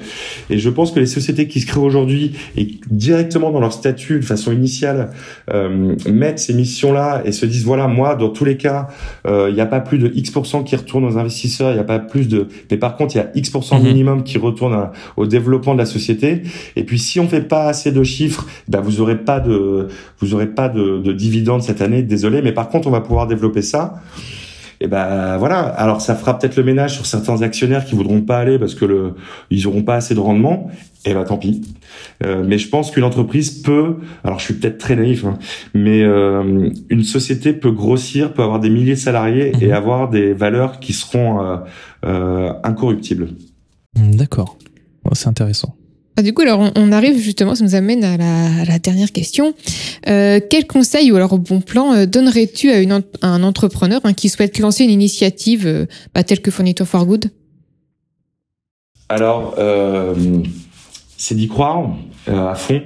[0.51, 4.21] Et je pense que les sociétés qui se créent aujourd'hui et directement dans leur statut
[4.21, 5.11] de façon initiale
[5.53, 8.89] euh, mettent ces missions-là et se disent voilà moi dans tous les cas
[9.27, 11.85] euh, il n'y a pas plus de X% qui retourne aux investisseurs, il n'y a
[11.85, 13.85] pas plus de mais par contre il y a X% mhm.
[13.85, 16.43] minimum qui retourne au développement de la société.
[16.77, 19.89] Et puis si on fait pas assez de chiffres, ben vous aurez pas de
[20.19, 23.27] vous aurez pas de, de dividendes cette année, désolé, mais par contre on va pouvoir
[23.27, 24.03] développer ça
[24.81, 25.61] et ben voilà.
[25.61, 28.85] Alors ça fera peut-être le ménage sur certains actionnaires qui voudront pas aller parce que
[28.85, 29.15] le,
[29.51, 30.71] ils auront pas assez de rendement.
[31.07, 31.63] Et ben tant pis.
[32.25, 35.39] Euh, mais je pense qu'une entreprise peut, alors je suis peut-être très naïf, hein,
[35.75, 39.73] mais euh, une société peut grossir, peut avoir des milliers de salariés et mhm.
[39.73, 41.59] avoir des valeurs qui seront
[42.05, 43.29] euh incorruptibles.
[43.97, 44.59] D'accord,
[45.13, 45.75] c'est intéressant.
[46.17, 48.17] Ah, du coup, alors on, arrive justement, ça nous amène à
[48.65, 49.53] la, dernière question.
[50.09, 54.29] Euh, quel conseil ou alors bon plan euh, donnerais-tu à, une, un entrepreneur hein, qui
[54.29, 57.31] souhaite lancer une initiative euh, bah, telle que Furniture for Good?
[59.09, 59.55] Alors,
[61.17, 61.91] c'est d'y croire
[62.27, 62.83] à fond.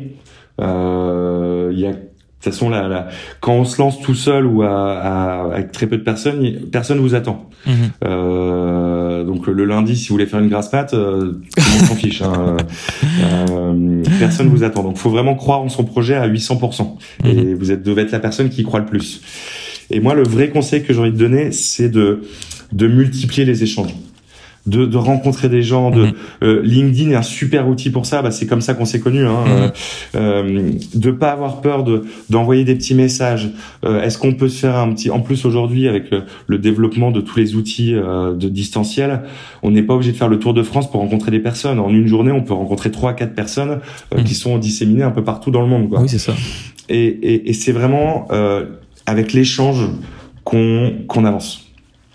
[0.59, 1.93] Il y a
[2.39, 3.09] de toute façon, là,
[3.41, 7.17] quand on se lance tout seul ou à, avec très peu de personnes, personne vous
[7.17, 7.51] attend.
[7.67, 7.75] Mhm.
[8.05, 12.23] Euh, donc le lundi, si vous voulez faire une grasse mat, euh, on s'en fiche.
[12.23, 12.57] Hein.
[13.21, 14.83] Euh, personne vous attend.
[14.83, 16.97] Donc, faut vraiment croire en son projet à 800%.
[17.25, 17.55] Et mhm.
[17.55, 19.21] vous êtes devez être la personne qui y croit le plus.
[19.91, 22.23] Et moi, le vrai conseil que j'ai envie de donner, c'est de
[22.73, 23.95] de multiplier les échanges
[24.67, 25.91] de, de rencontrer des gens.
[25.91, 26.13] De, mhm.
[26.43, 28.23] euh, LinkedIn est un super outil pour ça.
[28.23, 29.27] Bah, c'est comme ça qu'on s'est connus.
[29.27, 29.45] Hein.
[29.47, 29.73] Mhm.
[30.17, 33.51] Euh, de pas avoir peur de d'envoyer des petits messages.
[33.85, 36.11] Euh, est-ce qu'on peut se faire un petit En plus aujourd'hui avec
[36.47, 39.23] le, développement de tous les outils euh, de distanciel,
[39.63, 41.79] on n'est pas obligé de faire le tour de France pour rencontrer des personnes.
[41.79, 43.81] En une journée, on peut rencontrer trois quatre personnes
[44.15, 44.25] mhm.
[44.25, 45.89] qui sont disséminées un peu partout dans le monde.
[45.89, 46.01] Quoi.
[46.01, 46.35] Oui, c'est ça.
[46.89, 48.29] Et, et, et c'est vraiment
[49.07, 49.89] avec l'échange
[50.45, 51.68] qu'on qu'on avance.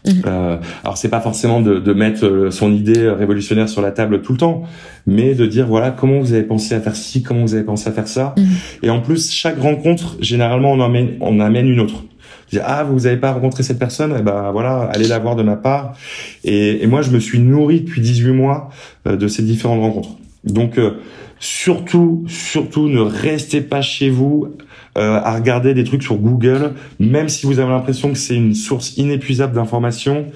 [0.05, 0.21] Mhm.
[0.25, 4.21] Euh, alors c'est pas forcément de, de, mettre euh, son idée révolutionnaire sur la table
[4.21, 4.63] tout le temps,
[5.07, 7.87] mais de dire voilà comment vous avez pensé à faire ci, comment vous avez pensé
[7.87, 8.35] à faire ça.
[8.37, 8.45] Mhm.
[8.83, 12.03] Et en plus chaque rencontre, généralement on amène on amène une autre.
[12.51, 15.43] Dire, ah vous avez pas rencontré cette personne, eh ben voilà allez la voir de
[15.43, 15.95] ma part.
[16.43, 18.69] Et, et moi je me suis nourri depuis 18 mois
[19.07, 20.17] euh, de ces différentes rencontres.
[20.43, 20.97] Donc euh,
[21.39, 24.49] surtout surtout ne restez pas chez vous
[24.97, 28.53] euh, à regarder des trucs sur Google, même si vous avez l'impression que c'est une
[28.53, 30.27] source inépuisable d'informations.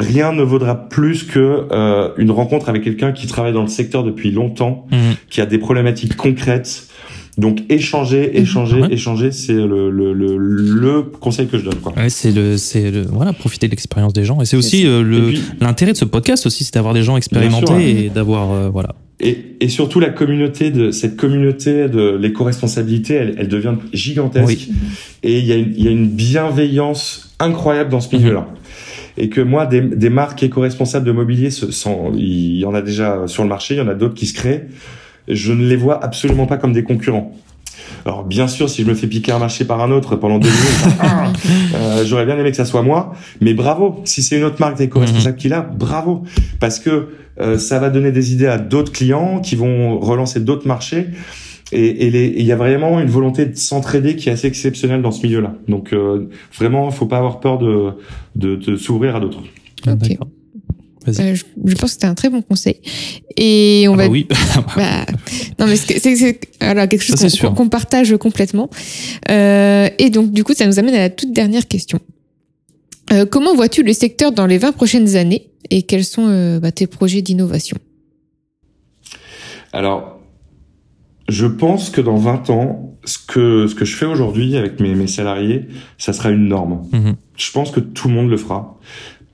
[0.00, 4.04] Rien ne vaudra plus que euh, une rencontre avec quelqu'un qui travaille dans le secteur
[4.04, 5.16] depuis longtemps, mhm.
[5.28, 6.88] qui a des problématiques concrètes.
[7.36, 8.42] Donc échanger, mhm.
[8.42, 11.76] échanger, échanger, c'est le, le, le, le, conseil que je donne.
[11.76, 11.92] Quoi.
[11.96, 14.40] Ouais, c'est le, c'est le, voilà, profiter de l'expérience des gens.
[14.40, 18.06] Et c'est aussi euh, le, l'intérêt de ce podcast aussi, c'est d'avoir des gens expérimentés
[18.06, 23.34] et d'avoir, euh, voilà, et, et, surtout la communauté de cette communauté de l'éco-responsabilité, elle,
[23.38, 24.68] elle, devient gigantesque.
[25.24, 28.48] Et il y, a une, il y a une bienveillance incroyable dans ce milieu-là.
[29.16, 33.26] Et que moi, des, des marques éco-responsables de mobilier, sont, il y en a déjà
[33.26, 34.68] sur le marché, il y en a d'autres qui se créent.
[35.26, 37.36] Je ne les vois absolument pas comme des concurrents.
[38.04, 40.48] Alors bien sûr, si je me fais piquer un marché par un autre pendant deux
[40.48, 41.32] minutes, ah,
[41.74, 43.12] euh, j'aurais bien aimé que ça soit moi.
[43.40, 46.22] Mais bravo, si c'est une autre marque d'éco-responsable qui l'a, bravo,
[46.60, 47.08] parce que
[47.40, 51.08] euh, ça va donner des idées à d'autres clients qui vont relancer d'autres marchés.
[51.72, 52.06] et
[52.40, 55.54] il y a vraiment une volonté de s'entraider qui est assez exceptionnelle dans ce milieu-là.
[55.68, 57.92] Donc euh, vraiment, faut pas avoir peur de
[58.36, 59.42] de, de s'ouvrir à d'autres.
[59.86, 60.18] Ah, ok.
[61.08, 62.80] Euh, je, je, pense que c'était un très bon conseil.
[63.36, 64.04] Et on ah va.
[64.04, 64.26] Bah oui.
[64.76, 65.06] bah,
[65.58, 68.70] non, mais c'est alors quelque chose qu'on qu partage complètement.
[69.30, 71.98] Euh, et donc, du coup, ça nous amène à la toute dernière question.
[73.12, 76.72] Euh, comment vois-tu le secteur dans les 20 prochaines années et quels sont euh, bah,
[76.72, 77.78] tes projets d'innovation?
[79.72, 80.20] Alors,
[81.28, 84.94] je pense que dans 20 ans, ce que, ce que je fais aujourd'hui avec mes,
[84.94, 86.86] mes salariés, ça sera une norme.
[86.92, 87.12] Mmh.
[87.36, 88.78] Je pense que tout le monde le fera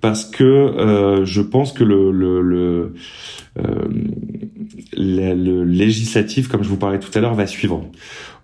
[0.05, 2.95] parce que euh, je pense que le, le, le,
[3.59, 3.63] euh,
[4.95, 7.87] le, le, législatif, comme je vous parlais tout à l'heure, va suivre.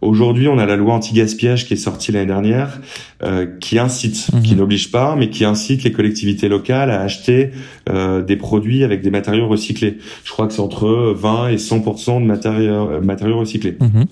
[0.00, 2.80] Aujourd'hui, on a la loi anti-gaspillage qui est sortie l'année dernière,
[3.22, 4.40] euh, qui incite, mmh.
[4.40, 7.50] qui n'oblige pas, mais qui incite les collectivités locales à acheter
[7.90, 9.98] euh, des produits avec des matériaux recyclés.
[10.24, 13.76] Je crois que c'est entre 20 et 100% de matériaux, matériaux recyclés.
[13.78, 14.04] Mmh.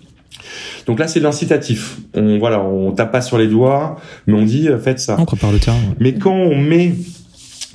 [0.87, 1.97] Donc là, c'est de l'incitatif.
[2.13, 3.97] On voilà, on tape pas sur les doigts,
[4.27, 5.17] mais on dit faites ça.
[5.19, 5.79] On prépare le terrain.
[5.79, 5.97] Ouais.
[5.99, 6.93] Mais quand on met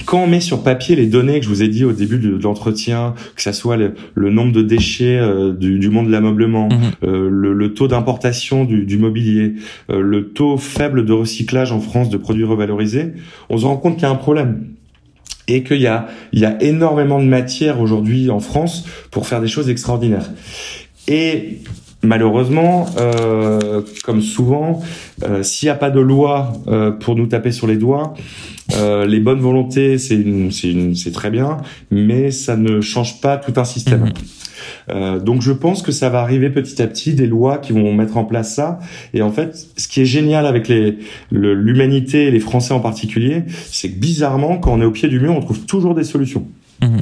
[0.05, 2.37] quand on met sur papier les données que je vous ai dit au début de,
[2.41, 6.67] l'entretien, que ça soit le, le nombre de déchets euh, du, du, monde de l'ameublement,
[6.67, 6.81] mmh.
[7.03, 9.53] euh, le, le, taux d'importation du, du, mobilier,
[9.89, 13.13] euh, le taux faible de recyclage en France de produits revalorisés,
[13.49, 14.67] on se rend compte qu'il y a un problème
[15.47, 19.41] et qu'il y a, il y a énormément de matière aujourd'hui en France pour faire
[19.41, 20.31] des choses extraordinaires.
[21.07, 21.59] Et
[22.03, 24.81] malheureusement, euh, comme souvent,
[25.23, 28.13] euh, s'il n'y a pas de loi euh, pour nous taper sur les doigts,
[28.77, 31.57] euh, les bonnes volontés, c'est très bien,
[31.91, 34.11] mais ça ne change pas tout un système.
[34.87, 35.19] Mmh.
[35.19, 38.17] donc je pense que ça va arriver petit à petit des lois qui vont mettre
[38.17, 38.79] en place ça.
[39.13, 40.97] Et en fait, ce qui est génial avec les
[41.31, 45.19] l'humanité et les Français en particulier, c'est que bizarrement, quand on est au pied du
[45.19, 46.47] mur, on trouve toujours des solutions.
[46.81, 46.97] Mmh.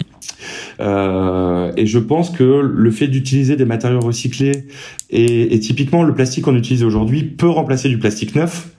[0.81, 4.65] Euh, et je pense que le fait d'utiliser des matériaux recyclés
[5.09, 8.69] et, typiquement le plastique qu'on utilise aujourd'hui peut remplacer du plastique neuf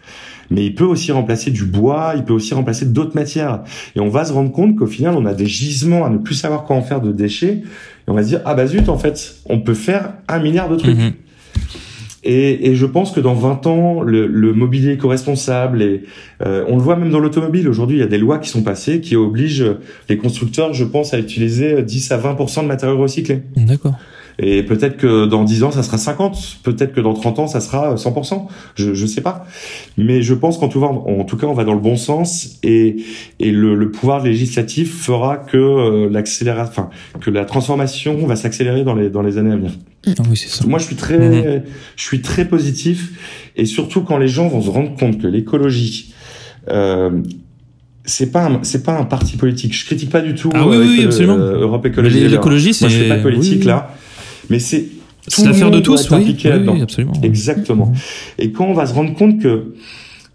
[0.51, 3.63] mais il peut aussi remplacer du bois, il peut aussi remplacer d'autres matières.
[3.97, 6.35] Et on va se rendre compte qu'au final, on a des gisements à ne plus
[6.35, 7.63] savoir quoi en faire de déchets.
[7.63, 10.69] Et on va se dire, ah bah zut, en fait, on peut faire un milliard
[10.69, 10.99] de trucs.
[10.99, 11.13] Mmh.
[12.25, 16.05] Et, et, je pense que dans 20 ans, le, le mobilier éco-responsable, et
[16.45, 18.63] euh, on le voit même dans l'automobile, aujourd'hui, il y a des lois qui sont
[18.63, 19.77] passées qui obligent
[20.09, 23.43] les constructeurs, je pense, à utiliser 10 à 20% de matériaux recyclés.
[23.57, 23.95] D'accord.
[24.39, 26.59] Et peut-être que dans 10 ans, ça sera 50.
[26.63, 28.47] Peut-être que dans 30 ans, ça sera 100%.
[28.75, 29.47] Je, je sais pas.
[29.99, 32.97] Mais je pense qu'en tout, en tout cas, on va dans le bon sens et,
[33.41, 38.85] et le, le pouvoir législatif fera que euh, l'accélération, enfin, que la transformation va s'accélérer
[38.85, 39.73] dans les, dans les années à venir.
[40.07, 40.67] Ah oui, ça.
[40.67, 41.63] Moi, je suis très, mmh.
[41.97, 46.15] je suis très positif et surtout quand les gens vont se rendre compte que l'écologie,
[46.69, 47.23] euh,
[48.05, 49.75] c'est pas c'est pas un parti politique.
[49.77, 51.37] Je critique pas du tout ah, oui, euh, oui, absolument.
[51.37, 52.29] Europe Écologie.
[52.29, 53.95] L'écologie, c'est moi je fais pas de politique oui, là,
[54.53, 54.85] mais c'est
[55.29, 57.13] c'est l'affaire de tous, oui, oui, absolument.
[57.23, 57.87] Exactement.
[57.87, 57.95] Mmh.
[58.41, 59.75] Et quand on va se rendre compte que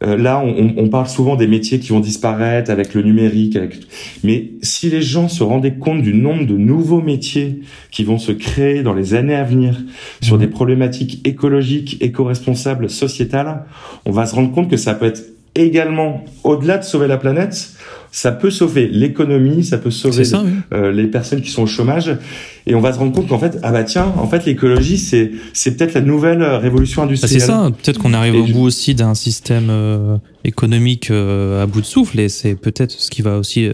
[0.03, 3.79] euh, là, on, on, parle souvent des métiers qui vont disparaître avec le numérique, avec...
[4.23, 7.61] mais si les gens se rendaient compte du nombre de nouveaux métiers
[7.91, 9.75] qui vont se créer dans les années à venir
[10.21, 13.65] sur des problématiques écologiques, éco-responsables, sociétales,
[14.05, 15.23] on va se rendre compte que ça peut être
[15.55, 17.73] également, au-delà de sauver la planète,
[18.17, 20.49] ça peut sauver l'économie, ça peut sauver ça, oui.
[20.73, 22.17] euh, les personnes qui sont au chômage,
[22.65, 25.33] et on va se rendre compte qu'en fait, ah bah tiens, en fait, l'écologie, c'est
[25.53, 27.39] c'est peut-être la nouvelle révolution industrielle.
[27.39, 27.71] Bah c'est ça.
[27.83, 28.53] Peut-être qu'on arrive et au je...
[28.53, 33.11] bout aussi d'un système euh, économique euh, à bout de souffle, et c'est peut-être ce
[33.11, 33.73] qui va aussi euh,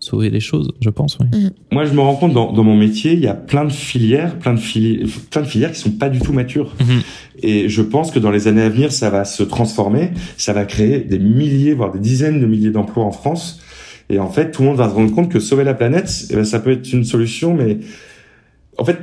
[0.00, 1.16] sauver les choses, je pense.
[1.20, 1.26] Oui.
[1.38, 1.50] Mmh.
[1.70, 4.40] Moi, je me rends compte dans, dans, mon métier, il y a plein de filières,
[4.40, 6.74] plein de filières, plein de filières qui sont pas du tout matures.
[6.80, 6.84] Mmh.
[7.44, 10.64] Et je pense que dans les années à venir, ça va se transformer, ça va
[10.64, 13.60] créer des milliers, voire des dizaines de milliers d'emplois en France.
[14.10, 16.36] Et en fait, tout le monde va se rendre compte que sauver la planète, eh
[16.36, 17.78] ben, ça peut être une solution, mais
[18.78, 18.98] en fait,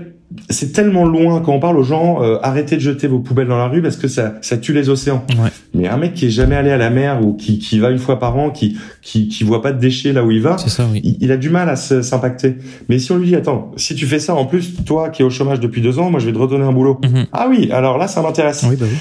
[0.50, 3.58] c'est tellement loin quand on parle aux gens euh, arrêtez de jeter vos poubelles dans
[3.58, 5.24] la rue parce que ça ça tue les océans.
[5.32, 5.50] Ouais.
[5.74, 8.00] Mais un mec qui est jamais allé à la mer ou qui qui va une
[8.00, 10.88] fois par an, qui qui qui voit pas de déchets là où il va, ça,
[10.92, 11.00] oui.
[11.04, 12.56] il, il, a du mal à s'impacter.
[12.90, 15.26] Mais si on lui dit attends, si tu fais ça en plus toi qui es
[15.26, 17.00] au chômage depuis deux ans, moi je vais te redonner un boulot.
[17.04, 17.26] Mm -hmm.
[17.32, 18.66] Ah oui, alors là ça m'intéresse.
[18.68, 18.98] Oui, bah oui.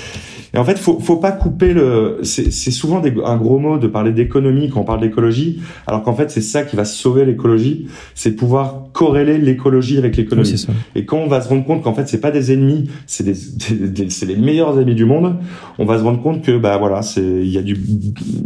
[0.54, 2.20] Et en fait, faut, faut pas couper le.
[2.22, 6.14] C'est souvent des, un gros mot de parler d'économie quand on parle d'écologie, alors qu'en
[6.14, 10.64] fait, c'est ça qui va sauver l'écologie, c'est pouvoir corréler l'écologie avec l'économie.
[10.68, 13.24] Oui, Et quand on va se rendre compte qu'en fait, c'est pas des ennemis, c'est
[13.24, 13.34] des,
[13.88, 15.36] des, des les meilleurs amis du monde,
[15.78, 17.76] on va se rendre compte que bah voilà, c'est il y a du,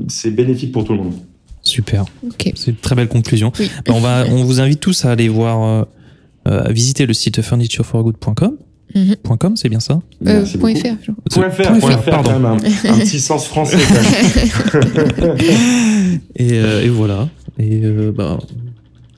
[0.09, 1.14] c'est bénéfique pour tout le monde.
[1.62, 2.06] Super.
[2.26, 2.52] Okay.
[2.56, 3.52] C'est une très belle conclusion.
[3.59, 3.70] Oui.
[3.86, 5.86] Bah, on va, on vous invite tous à aller voir,
[6.46, 8.56] euh, à visiter le site furnitureforgood.com.
[8.95, 9.36] Mm -hmm.
[9.39, 10.95] .com, c'est bien ça euh, point .fr.
[11.34, 13.76] Point .fr, point .fr, quand même, un, un petit sens français.
[16.36, 17.28] et, euh, et, voilà.
[17.59, 18.39] Et euh, bah,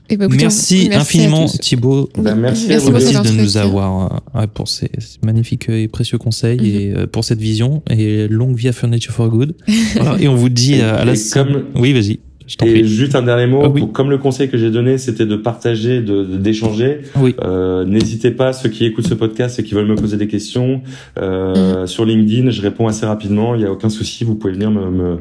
[0.09, 1.45] Eh ben, écoutez, Merci, infiniment.
[1.45, 2.09] Thibaut.
[2.17, 6.17] Bah, merci à vous de nous avoir euh, ouais, pour ces ces magnifiques et précieux
[6.17, 9.55] conseils et euh, pour cette vision et longue vie à Furniture for Good.
[9.95, 12.19] Voilà, et on vous dit Et- euh, à la comme- Oui, vas-y.
[12.59, 12.85] Je Et prie.
[12.87, 13.79] juste un dernier mot, Ah oui.
[13.79, 16.99] pour- comme le conseil que j'ai donné, c'était de partager, de d'échanger.
[17.15, 17.33] Oui.
[17.41, 20.81] Euh, N'hésitez pas, ceux qui écoutent ce podcast et qui veulent me poser des questions,
[21.17, 23.55] euh, sur LinkedIn, je réponds assez rapidement.
[23.55, 25.19] Il n'y a aucun souci, vous pouvez venir me me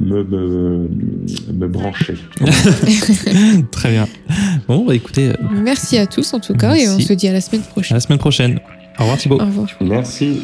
[0.00, 0.88] me, me,
[1.54, 2.14] me brancher.
[3.70, 4.08] Très bien.
[4.66, 7.32] Bon, bah, écoutez, euh, Merci à tous en tout cas et on se dit à
[7.32, 7.96] la semaine à prochaine.
[7.96, 8.58] la semaine prochaine.
[8.98, 9.36] Au revoir Thibaut.
[9.40, 9.68] Au revoir.
[9.80, 10.40] Merci.